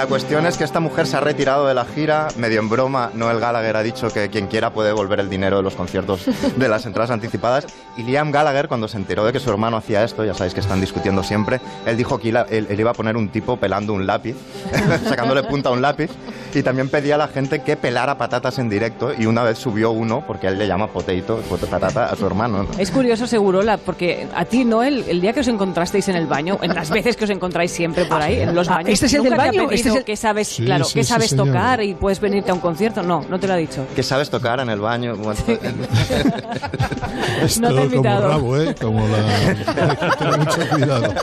[0.00, 3.10] La cuestión es que esta mujer se ha retirado de la gira, medio en broma.
[3.12, 6.24] Noel Gallagher ha dicho que quien quiera puede devolver el dinero de los conciertos
[6.56, 7.66] de las entradas anticipadas.
[7.98, 10.60] Y Liam Gallagher, cuando se enteró de que su hermano hacía esto, ya sabéis que
[10.60, 14.06] están discutiendo siempre, él dijo que él, él iba a poner un tipo pelando un
[14.06, 14.36] lápiz,
[15.06, 16.10] sacándole punta a un lápiz.
[16.52, 19.12] Y también pedía a la gente que pelara patatas en directo.
[19.16, 22.64] Y una vez subió uno, porque él le llama potato, patata, a su hermano.
[22.64, 22.68] ¿no?
[22.78, 26.58] Es curioso, Segurola, porque a ti, Noel, el día que os encontrasteis en el baño,
[26.62, 29.14] en las veces que os encontráis siempre por ahí, en los Ah, baños, ¿este es
[29.14, 29.70] el ¿nunca del baño?
[29.70, 31.46] ¿Este es el- que sabes, Sí, claro, sí, que sí, sabes señor.
[31.48, 33.02] tocar y puedes venirte a un concierto?
[33.02, 33.86] No, no te lo ha dicho.
[33.94, 35.14] Que sabes tocar en el baño.
[37.42, 38.28] Esto No te he como invitado.
[38.28, 38.74] rabo, ¿eh?
[38.80, 39.18] Como la...
[39.48, 39.56] Hay
[39.96, 41.14] que tener mucho cuidado.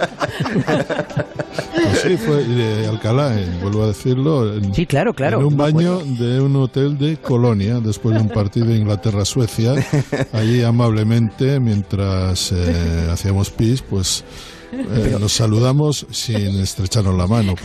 [1.74, 4.54] Pues sí, fue de Alcalá, eh, vuelvo a decirlo.
[4.56, 5.40] En, sí, claro, claro.
[5.40, 9.74] En un baño de un hotel de Colonia, después de un partido de Inglaterra-Suecia.
[10.34, 14.24] Allí amablemente, mientras eh, hacíamos pis, pues...
[14.72, 17.56] eh, nos saludamos sin estrecharnos la mano.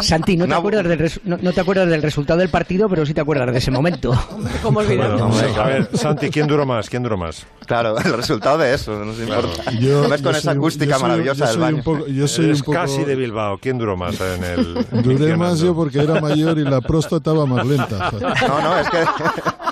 [0.00, 3.04] Santi, no, te, acuerdas del res- no, no te acuerdas del resultado del partido, pero
[3.04, 4.12] sí te acuerdas de ese momento.
[4.62, 6.88] ¿Cómo Bueno, a ver, Santi, ¿quién duró más?
[6.88, 7.46] ¿Quién duró más?
[7.66, 9.70] Claro, el resultado de eso, no nos importa.
[9.72, 11.76] Yo- no ves con yo esa soy- acústica yo soy- maravillosa yo del soy baño.
[11.76, 13.58] un poco- yo soy Eres un poco- casi de Bilbao.
[13.58, 17.46] ¿Quién duró más en el Duré más yo porque era mayor y la próstata va
[17.46, 18.10] más lenta.
[18.46, 18.98] No, no, es que.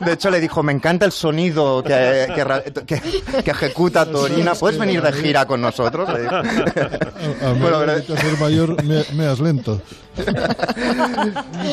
[0.00, 3.00] De hecho, le dijo: Me encanta el sonido que, que, ra- que-
[3.44, 4.54] que ejecuta tu orina.
[4.54, 6.08] ¿Puedes venir de gira con nosotros?
[6.12, 6.34] Le dijo.
[6.36, 6.48] A mí
[7.60, 9.80] Bueno, pero- ser mayor, me, meas lento.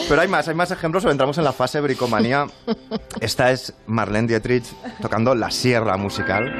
[0.10, 1.06] Pero hay más, hay más ejemplos.
[1.06, 2.48] o Entramos en la fase bricomanía.
[3.20, 4.66] Esta es Marlene Dietrich
[5.02, 6.52] tocando la sierra musical.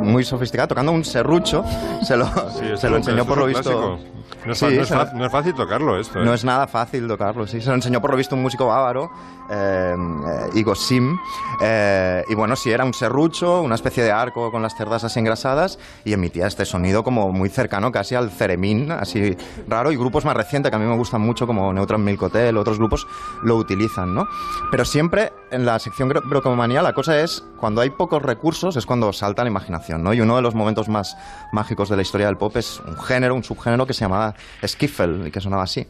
[0.00, 1.64] Muy sofisticada, tocando un serrucho.
[2.02, 2.26] Se lo,
[2.76, 3.62] se lo enseñó por lo visto.
[3.62, 3.98] clásico.
[4.44, 6.20] No es, Sí, fa- no es se- fa- no es fácil tocarlo esto.
[6.20, 6.24] ¿eh?
[6.24, 7.60] no es nada fácil tocarlo, sí.
[7.60, 9.10] Se lo enseñó por lo visto un músico bávaro,
[9.50, 11.16] eh, eh, Igor Sim.
[11.60, 15.18] eh, y bueno, sí, era un serrucho, una especie de arco con las cerdas así
[15.20, 19.36] engrasadas y emitía este sonido como muy cercano casi al ceremín, así
[19.68, 19.92] raro.
[19.92, 22.78] Y grupos más recientes que a mí me gustan mucho, como Neutron Milk Hotel, otros
[22.78, 23.06] grupos,
[23.42, 24.26] lo utilizan, ¿no?
[24.70, 29.12] Pero siempre en la sección brocomanía la cosa es, cuando hay pocos recursos, es cuando
[29.12, 30.14] salta la imaginación, ¿no?
[30.14, 31.16] Y uno de los momentos más
[31.52, 34.21] mágicos de la historia del pop es un género, un subgénero que se llamaba
[34.66, 35.86] skiffle y que sonaba así.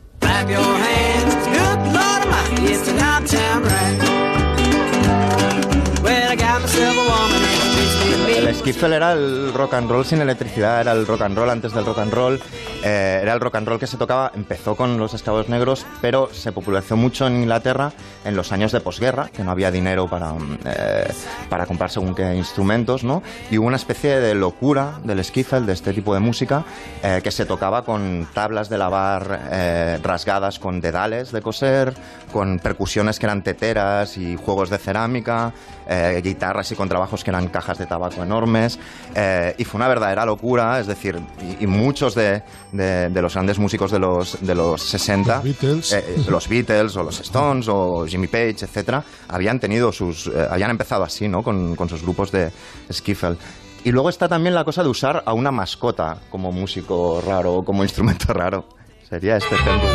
[8.42, 11.72] El skiffle era el rock and roll sin electricidad, era el rock and roll antes
[11.72, 12.40] del rock and roll,
[12.82, 16.28] eh, era el rock and roll que se tocaba, empezó con los esclavos negros, pero
[16.32, 17.92] se popularizó mucho en Inglaterra
[18.24, 21.12] en los años de posguerra, que no había dinero para, mm, eh,
[21.48, 23.22] para comprar según qué instrumentos, ¿no?
[23.50, 26.64] Y hubo una especie de locura del skiffle, de este tipo de música,
[27.02, 31.94] eh, que se tocaba con tablas de lavar eh, rasgadas con dedales de coser,
[32.32, 35.52] con percusiones que eran teteras y juegos de cerámica,
[35.88, 38.78] eh, guitarras y contrabajos que eran cajas de tabaco enormes,
[39.14, 41.18] eh, y fue una verdadera locura, es decir,
[41.60, 42.42] y, y muchos de,
[42.72, 45.92] de- de los grandes músicos de los, de los 60, Los Beatles.
[45.92, 50.46] eh, eh, los Beatles o los Stones o Jimmy Page, etcétera, habían tenido sus, eh,
[50.50, 51.42] habían empezado así, ¿no?
[51.42, 52.50] Con, con sus grupos de
[52.92, 53.36] skiffle.
[53.84, 57.64] Y luego está también la cosa de usar a una mascota como músico raro o
[57.64, 58.64] como instrumento raro.
[59.08, 59.88] Sería este ejemplo.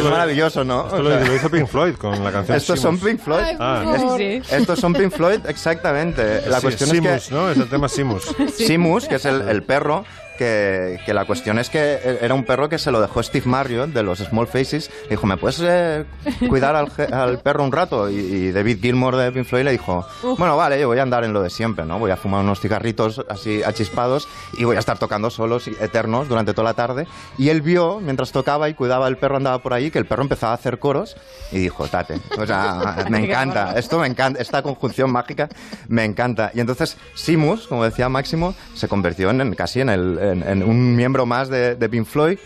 [0.00, 0.84] Es lo- maravilloso, ¿no?
[0.84, 3.10] Esto O lo, sea- lo hizo Pink Floyd con la canción Estos son Simus.
[3.10, 3.56] Pink Floyd.
[3.58, 4.16] Ah.
[4.18, 6.42] Es- Estos son Pink Floyd, exactamente.
[6.48, 7.34] La Sí, cuestión Simus, es que...
[7.34, 7.50] ¿no?
[7.50, 8.34] Es el tema Simus.
[8.56, 10.04] Simus, que es el, el perro,
[10.40, 13.90] que, que la cuestión es que era un perro que se lo dejó Steve Marriott
[13.90, 14.90] de los Small Faces.
[15.04, 16.06] Le dijo, ¿me puedes eh,
[16.48, 18.08] cuidar al, al perro un rato?
[18.08, 20.06] Y, y David Gilmour de Pink Floyd le dijo,
[20.38, 21.98] bueno, vale, yo voy a andar en lo de siempre, ¿no?
[21.98, 24.26] Voy a fumar unos cigarritos así achispados
[24.56, 27.06] y voy a estar tocando solos y eternos durante toda la tarde.
[27.36, 30.22] Y él vio, mientras tocaba y cuidaba el perro, andaba por ahí, que el perro
[30.22, 31.16] empezaba a hacer coros
[31.52, 35.50] y dijo, tate, o sea, me encanta, esto me encanta, esta conjunción mágica
[35.88, 36.50] me encanta.
[36.54, 40.96] Y entonces Simus, como decía Máximo, se convirtió en, en casi en, el- en- un
[40.96, 42.38] miembro más de, Pink Floyd,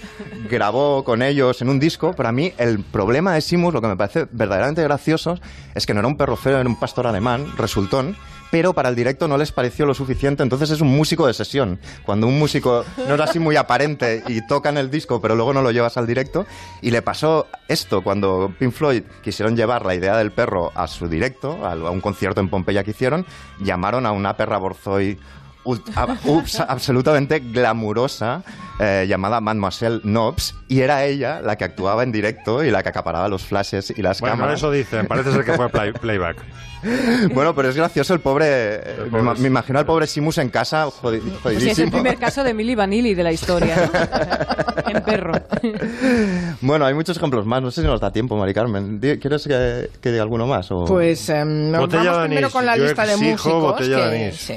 [0.50, 3.88] grabó con ellos en un disco, pero a mí el problema de Simus, lo que
[3.88, 5.38] me parece verdaderamente gracioso,
[5.74, 8.16] es que no era un perro feo, era un pastor alemán, resultón,
[8.50, 11.80] pero para el directo no les pareció lo suficiente, entonces es un músico de sesión.
[12.04, 15.52] Cuando un músico no es así muy aparente y toca en el disco, pero luego
[15.52, 16.46] no lo llevas al directo,
[16.80, 21.08] y le pasó esto cuando Pink Floyd quisieron llevar la idea del perro a su
[21.08, 23.26] directo, a un concierto en Pompeya que hicieron,
[23.60, 25.18] llamaron a una perra borzoi
[26.68, 28.42] absolutamente glamurosa
[28.80, 32.88] eh, llamada Mademoiselle Nobs y era ella la que actuaba en directo y la que
[32.88, 34.58] acaparaba los flashes y las Bueno, cámaras.
[34.58, 36.36] eso dicen, parece ser que fue play- playback.
[37.32, 38.78] Bueno, pero es gracioso el pobre.
[39.10, 41.90] me, ima- me imagino al pobre Simus en casa jodi- Pues sí, es el jodidísimo.
[41.92, 44.90] primer caso de Milli Vanilli de la historia, ¿no?
[44.90, 45.32] en perro.
[46.60, 47.62] Bueno, hay muchos ejemplos más.
[47.62, 48.98] No sé si nos da tiempo, Mari Carmen.
[49.00, 50.70] ¿Quieres que, que diga alguno más?
[50.72, 53.62] o- Pues em, nos vamos primero con la Yo lista de músicos.
[53.62, 54.52] botella de que- anís.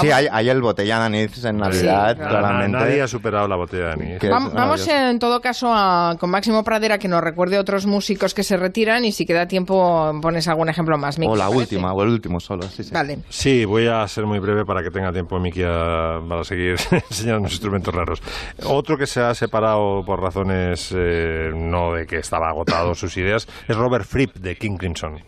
[0.00, 0.06] Sí.
[0.06, 2.78] Sí, Vamos- hay, hay el botella de anís en Navidad, Na- claramente.
[2.78, 4.20] Nadie ha superado la botella de anís.
[4.20, 8.42] Vam- Vamos en todo caso a- con Máximo Pradera que nos recuerde otros músicos que
[8.42, 11.18] se retiran y si queda tiempo pones algún ejemplo más.
[11.18, 12.62] Miki, O la última, o el último solo.
[12.64, 12.90] Sí, sí.
[12.92, 13.18] Vale.
[13.28, 16.76] Sí, voy a ser muy breve para que tenga tiempo Miki a- para seguir
[17.10, 18.22] enseñando instrumentos raros.
[18.64, 23.46] Otro que se ha separado por razones eh, no de que estaba agotado sus ideas
[23.66, 25.20] es Robert Fripp de King Crimson.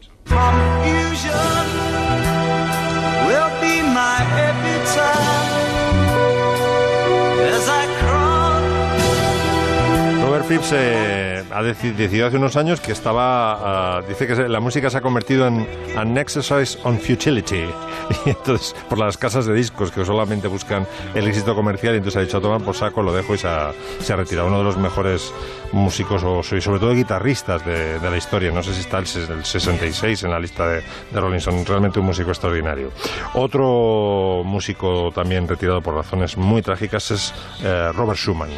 [10.49, 14.89] Fripp se ha deci- decidido hace unos años que estaba, ah, dice que la música
[14.89, 17.65] se ha convertido en an exercise on futility.
[18.25, 22.17] Y entonces, por las casas de discos que solamente buscan el éxito comercial, y entonces
[22.17, 24.49] ha dicho, toma por saco, lo dejo y se ha, se ha retirado.
[24.49, 25.31] Uno de los mejores
[25.73, 28.51] músicos, o, sobre todo guitarristas de, la historia.
[28.51, 30.77] No sé si está el, ses- el 66 en la lista de,
[31.13, 31.63] de Rolling Stone.
[31.67, 32.91] Realmente un músico extraordinario.
[33.35, 38.49] Otro músico también retirado por razones muy trágicas es eh, Robert Schumann.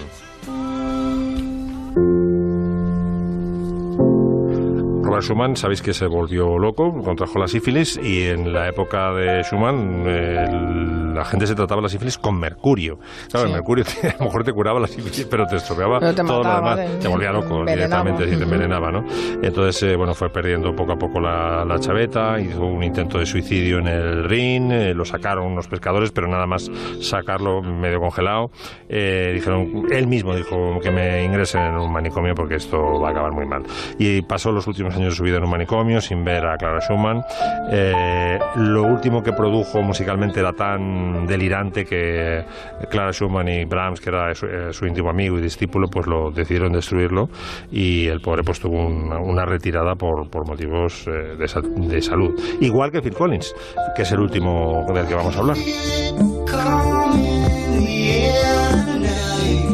[5.22, 10.06] Schumann, sabéis que se volvió loco, contrajo la sífilis y en la época de Schumann
[10.06, 12.98] el- la gente se trataba la sífilis con mercurio.
[13.30, 13.54] Claro, el Sí.
[13.54, 16.70] mercurio a lo mejor te curaba la sífilis, pero te estropeaba Pero te todo mataba,
[16.74, 16.92] lo demás.
[16.96, 19.04] te- Te volvía loco directamente, sí, te envenenaba, ¿no?
[19.42, 23.26] Entonces, eh, bueno, fue perdiendo poco a poco la, la chaveta, hizo un intento de
[23.26, 28.50] suicidio en el Rin, eh, lo sacaron unos pescadores, pero nada más sacarlo medio congelado.
[28.88, 33.10] Eh, dijeron, él mismo dijo que me ingresen en un manicomio porque esto va a
[33.12, 33.62] acabar muy mal.
[33.98, 36.80] Y pasó los últimos años de su vida en un manicomio sin ver a Clara
[36.80, 37.22] Schumann.
[37.70, 42.44] Eh, lo último que produjo musicalmente era tan delirante que
[42.90, 46.30] Clara Schumann y Brahms, que era su, eh, su íntimo amigo y discípulo, pues lo
[46.30, 47.28] decidieron destruirlo
[47.70, 52.38] y el pobre pues tuvo una, retirada por, por motivos eh, de, de salud.
[52.60, 53.54] Igual que Phil Collins,
[53.94, 55.56] que es el último del que vamos a hablar.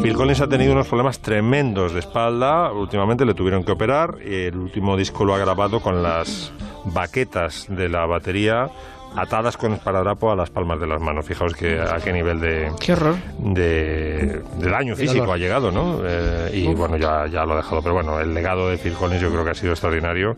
[0.01, 2.71] Phil Collins ha tenido unos problemas tremendos de espalda.
[2.71, 4.21] Últimamente le tuvieron que operar.
[4.21, 6.53] El último disco lo ha grabado con las
[6.85, 8.69] baquetas de la batería
[9.15, 11.25] atadas con esparadrapo a las palmas de las manos.
[11.25, 13.15] Fijaos que a qué nivel de, Qué horror.
[13.39, 15.99] de, de daño físico ha llegado, ¿no?
[16.05, 16.77] Eh, y Uf.
[16.77, 17.81] bueno, ya, ya lo ha dejado.
[17.81, 20.35] Pero bueno, el legado de Phil Collins yo creo que ha sido extraordinario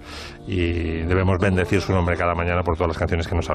[0.47, 3.53] y debemos bendecir su nombre cada mañana por todas las canciones que nos ha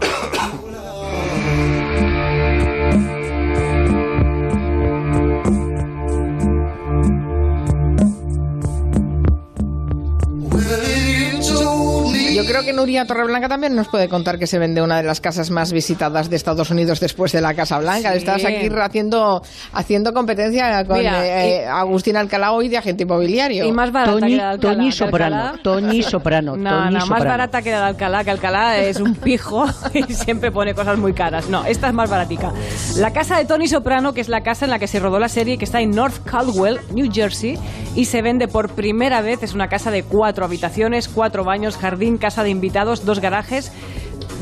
[12.64, 15.72] que Nuria Torreblanca también nos puede contar que se vende una de las casas más
[15.72, 18.12] visitadas de Estados Unidos después de la Casa Blanca.
[18.12, 18.18] Sí.
[18.18, 19.42] Estás aquí haciendo,
[19.72, 23.64] haciendo competencia con Mira, eh, y- Agustín Alcalá hoy de agente inmobiliario.
[23.66, 24.74] Y más barata Toñi- que la de Alcalá.
[24.74, 27.24] Toñi que Soprano, Alcalá- Toñi Soprano, No, Toñi no, más Soprano.
[27.30, 31.12] barata que la de Alcalá, que Alcalá es un pijo y siempre pone cosas muy
[31.12, 31.48] caras.
[31.48, 32.52] No, esta es más baratica.
[32.96, 35.28] La casa de Tony Soprano, que es la casa en la que se rodó la
[35.28, 37.58] serie, que está en North Caldwell, New Jersey,
[37.94, 39.42] y se vende por primera vez.
[39.42, 43.70] Es una casa de cuatro habitaciones, cuatro baños, jardín, casa de invitados, dos garajes.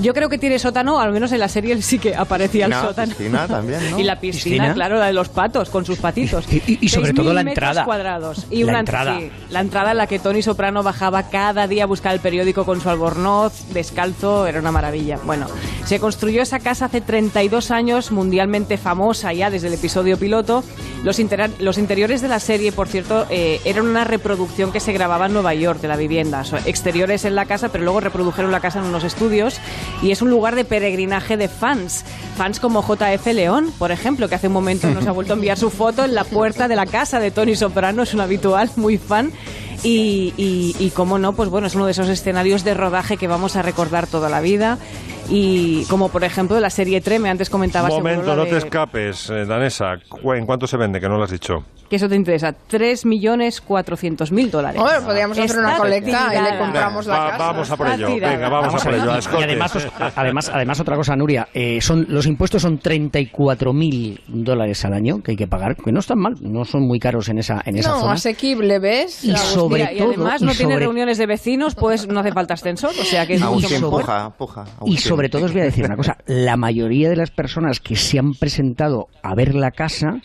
[0.01, 3.15] Yo creo que tiene sótano, al menos en la serie sí que aparecía el sótano.
[3.15, 3.99] piscina también, ¿no?
[4.01, 4.75] Y la piscina, ¿Piscina?
[4.75, 6.45] claro, la de los patos, con sus patitos.
[6.53, 7.85] Y- y- y sobre 6.000 todo la entrada.
[7.85, 8.47] cuadrados.
[8.51, 9.19] Y La una entrada.
[9.19, 12.65] sí, la entrada en la que Tony Soprano bajaba cada día a buscar el periódico
[12.65, 15.19] con su albornoz, descalzo, era una maravilla.
[15.25, 15.47] Bueno,
[15.85, 20.65] se construyó esa casa hace 32 años, mundialmente famosa ya desde el episodio piloto.
[21.05, 24.93] Los, intera- los interiores de la serie, por cierto, eh, eran una reproducción que se
[24.93, 26.41] grababa en Nueva York de la vivienda.
[26.41, 29.61] O sea, exteriores en la casa, pero luego reprodujeron la casa en unos estudios.
[30.03, 32.05] Y es un lugar de peregrinaje de fans.
[32.37, 35.59] Fans como JF León, por ejemplo, que hace un momento nos ha vuelto a enviar
[35.59, 38.99] su foto en la puerta de la casa de Tony Soprano, es un habitual, muy
[38.99, 39.33] fan.
[39.85, 43.27] Y, y, y cómo no, pues bueno, es uno de esos escenarios de rodaje que
[43.27, 44.79] vamos a recordar toda la vida.
[45.29, 48.59] Y como por ejemplo la serie Treme, antes comentaba Momento, seguro la no te de-
[48.59, 49.95] escapes, eh, Danesa.
[50.35, 51.01] ¿En cuánto se vende?
[51.01, 51.65] Que no lo has dicho.
[51.89, 54.81] que eso te interesa, 3.400.000 dólares.
[54.81, 57.45] Hombre, podríamos hacer una colecta y le compramos la Va- casa.
[57.53, 58.09] vamos a por ello.
[58.15, 59.13] Venga, vamos, a por ello.
[59.13, 64.21] a y además, os- además, además, otra cosa, Nuria, eh, son los impuestos son 34.000
[64.27, 67.29] dólares al año que hay que pagar, que no están mal, no son muy caros
[67.29, 68.13] en esa, en esa No, zona.
[68.15, 69.23] asequible, ¿ves?
[69.25, 69.59] Y Agustín?
[69.73, 72.33] Sobre Mira, y todo- además y no tiene sobre- reuniones de vecinos, pues no hace
[72.33, 74.01] falta ascensor, o sea que es mucho Agustín, mejor.
[74.03, 74.65] puja, puja.
[74.87, 77.97] Y sobre todo os voy a decir una cosa, la mayoría de las personas que
[77.97, 80.21] se han presentado a ver la casa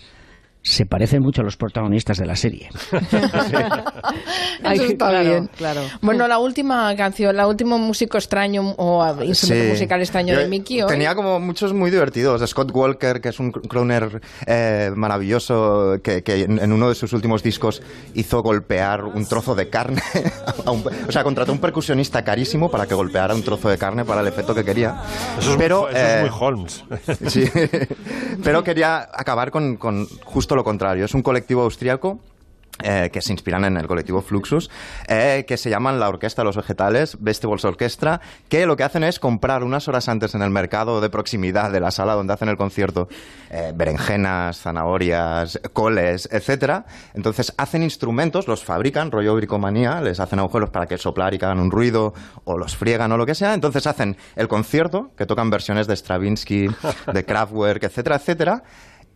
[0.70, 2.70] se parecen mucho a los protagonistas de la serie.
[2.91, 5.49] Eso está claro, bien.
[5.57, 5.82] claro.
[6.01, 9.72] Bueno, la última canción, la último músico extraño o instrumento Sí.
[9.72, 10.82] musical extraño Yo de Mickey.
[10.82, 10.89] hoy.
[10.89, 12.47] Tenía como muchos muy divertidos.
[12.49, 17.43] Scott Walker, que es un crooner eh, maravilloso, que, que en, uno de sus últimos
[17.43, 17.82] discos
[18.13, 20.01] hizo golpear un trozo de carne.
[20.65, 24.03] a un- o sea, contrató un percusionista carísimo para que golpeara un trozo de carne
[24.03, 25.01] para el efecto que quería.
[25.39, 26.84] Eso es, Pero, muy, eso es eh, muy Holmes.
[27.28, 27.45] Sí,
[28.43, 31.05] pero quería acabar con, con justo lo contrario.
[31.05, 32.20] Es un colectivo austriaco
[32.84, 34.70] eh, que se inspiran en el colectivo Fluxus,
[35.08, 39.03] eh, que se llaman la Orquesta de los Vegetales, Vegetables Orchestra, que lo que hacen
[39.03, 42.49] es comprar unas horas antes en el mercado de proximidad de la sala donde hacen
[42.49, 43.08] el concierto
[43.49, 46.86] eh, berenjenas, zanahorias, coles, etcétera.
[47.16, 51.45] Entonces hacen instrumentos, los fabrican, rollo bricomanía, les hacen agujeros para que soplar y que
[51.45, 53.55] hagan un ruido, o los friegan o lo que sea.
[53.55, 56.68] Entonces hacen el concierto, que tocan versiones de Stravinsky,
[57.12, 58.64] de Kraftwerk, etcétera, etcétera.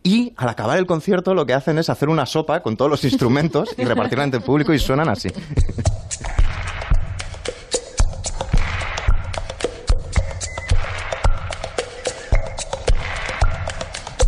[0.02, 3.04] Y al acabar el concierto lo que hacen es hacer una sopa con todos los
[3.04, 5.28] instrumentos y repartirla entre el público y suenan así.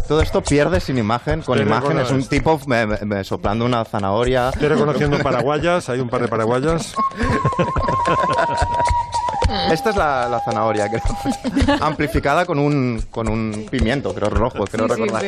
[0.07, 4.51] Todo esto pierde sin imagen, con Estoy imagen es un tipo me soplando una zanahoria.
[4.51, 6.95] Estoy reconociendo paraguayas, hay un par de paraguayas.
[9.73, 11.03] Esta es la, la zanahoria, creo.
[11.81, 15.25] Amplificada con un, con un pimiento, creo rojo, creo Sí, sí, recordar.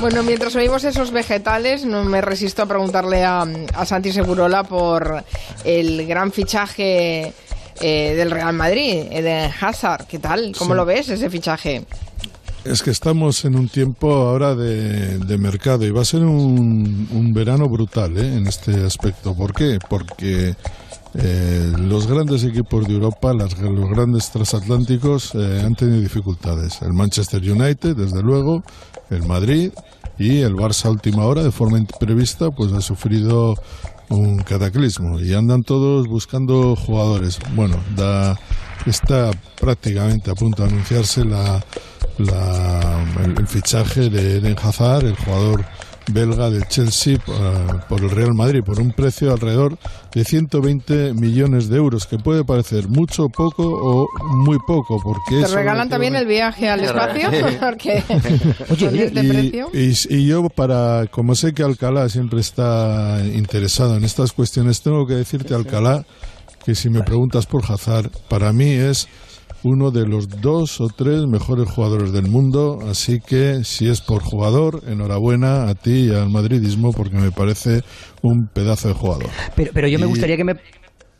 [0.00, 5.24] Bueno, mientras oímos esos vegetales, no me resisto a preguntarle a, a Santi Segurola por
[5.64, 7.32] el gran fichaje
[7.80, 10.06] eh, del Real Madrid, eh, de Hazard.
[10.06, 10.52] ¿Qué tal?
[10.56, 10.76] ¿Cómo Sí.
[10.76, 11.84] lo ves ese fichaje?
[12.64, 17.08] Es que estamos en un tiempo ahora de, de mercado y va a ser un,
[17.12, 18.36] un verano brutal ¿eh?
[18.36, 19.34] en este aspecto.
[19.34, 19.78] ¿Por qué?
[19.88, 20.56] Porque
[21.18, 26.82] eh, los grandes equipos de Europa, las- los grandes transatlánticos eh, han tenido dificultades.
[26.82, 28.62] El Manchester United, desde luego,
[29.10, 29.70] el Madrid
[30.18, 33.54] y el Barça última hora, de forma imprevista, pues ha sufrido
[34.08, 37.38] un cataclismo y andan todos buscando jugadores.
[37.54, 38.38] Bueno, da,
[38.86, 41.64] está prácticamente a punto de anunciarse la-
[42.18, 45.64] el, el fichaje de Eden Hazard, el jugador
[46.12, 49.76] belga del Chelsea, por, por el Real Madrid, por un precio alrededor
[50.14, 55.48] de 120 millones de euros, que puede parecer mucho, poco o muy poco, porque ¿Te
[55.54, 57.28] regalan también el viaje al espacio?
[57.60, 58.02] Porque
[58.70, 59.68] este y, precio...
[59.72, 65.06] y- y yo para como sé que Alcalá siempre está interesado en estas cuestiones tengo
[65.06, 66.04] que decirte Alcalá
[66.64, 69.08] que si me preguntas por Hazard para mí es
[69.66, 74.22] uno de los dos o tres mejores jugadores del mundo así que si es por
[74.22, 77.82] jugador enhorabuena a ti y al madridismo porque me parece
[78.22, 79.26] un pedazo de jugador.
[79.56, 80.56] Pero, pero yo me gustaría que me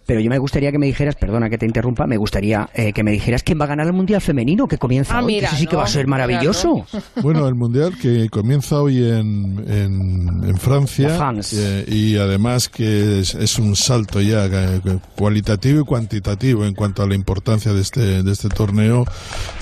[0.07, 3.03] pero yo me gustaría que me dijeras, perdona que te interrumpa, me gustaría eh, que
[3.03, 5.55] me dijeras quién va a ganar el Mundial Femenino, que comienza Ah, hoy, mira, que
[5.55, 6.87] eso sí que va a ser mira, maravilloso.
[7.23, 11.19] Bueno, el Mundial que comienza hoy en, en, en Francia
[11.53, 14.81] eh, y además que es, es un salto ya eh,
[15.17, 19.05] cualitativo y cuantitativo en cuanto a la importancia de este, de este torneo.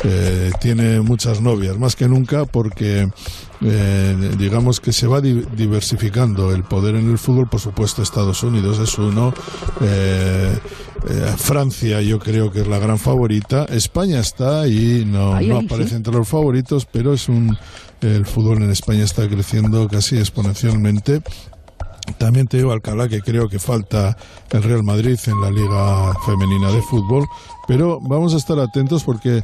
[0.04, 3.08] Eh, tiene muchas novias, más que nunca porque
[3.64, 7.48] eh, digamos que se va di- diversificando el poder en el fútbol.
[7.48, 9.32] Por supuesto, Estados Unidos es uno.
[9.80, 10.56] eh,
[11.08, 13.64] eh, Francia yo creo que es la gran favorita.
[13.66, 15.96] España está ahí, no, Ahí, no ahí, aparece sí.
[15.96, 17.56] entre los favoritos, pero es un
[18.00, 21.22] el fútbol en España está creciendo casi exponencialmente.
[22.18, 24.14] También te digo, Alcalá, que creo que falta
[24.50, 27.24] el Real Madrid en la Liga Femenina de Fútbol,
[27.66, 29.42] pero vamos a estar atentos porque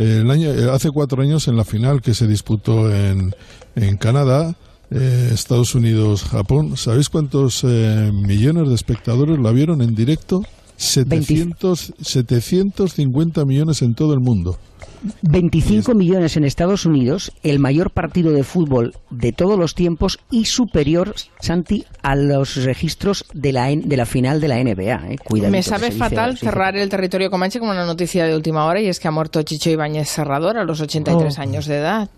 [0.00, 3.34] el año, eh, hace cuatro años en la final que se disputó en,
[3.76, 4.56] en Canadá,
[4.90, 10.42] eh, Estados Unidos, Japón, ¿sabéis cuántos eh, millones de espectadores la vieron en directo?
[10.76, 14.58] 700, 750 millones en todo el mundo.
[15.22, 20.44] 25 millones en Estados Unidos, el mayor partido de fútbol de todos los tiempos y
[20.46, 25.12] superior, Santi, a los registros de la, de la final de la NBA.
[25.12, 25.16] ¿eh?
[25.24, 28.80] Cuidadito Me sabe fatal dice- cerrar el territorio comanche con una noticia de última hora
[28.80, 31.42] y es que ha muerto Chicho Ibáñez Serrador a los 83 Oh.
[31.42, 32.08] años de edad.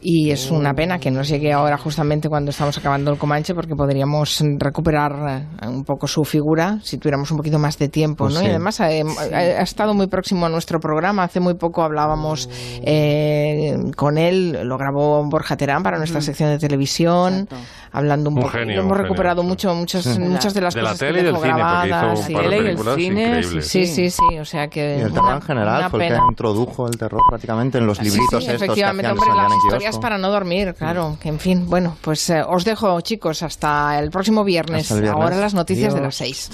[0.00, 3.74] Y es una pena que nos llegue ahora justamente cuando estamos acabando el comanche porque
[3.74, 8.24] podríamos recuperar eh, un poco su figura si tuviéramos un poquito más de tiempo.
[8.24, 8.40] Pues ¿no?
[8.40, 8.46] sí.
[8.46, 11.24] Y además eh, ha, ha estado muy próximo a nuestro programa.
[11.24, 12.48] Hace muy poco hablábamos
[12.82, 17.48] eh, con él, lo grabó Borja Terán para nuestra sección de televisión,
[17.92, 18.52] hablando un, Un poco.
[18.52, 20.18] genio, Hemos un genio, recuperado mucho, muchas, Sí.
[20.18, 22.18] muchas de las De la cosas tele que y del dejó cine, porque hizo grabadas.
[22.18, 22.32] un sí.
[22.34, 23.42] par de y el cine.
[23.62, 24.96] Sí, sí, sí, o sea que...
[24.98, 26.26] Y el terror en general una fue el que pena.
[26.28, 29.52] introdujo el terror prácticamente en los Sí, libritos sí, estos que efectivamente, hacían hombre, las
[29.64, 30.00] historias kiosco.
[30.00, 31.16] para no dormir, claro.
[31.20, 34.82] Que en fin, bueno, pues eh, os dejo, chicos, hasta el próximo viernes.
[34.82, 35.22] Hasta el viernes.
[35.22, 36.48] Ahora las noticias de las seis.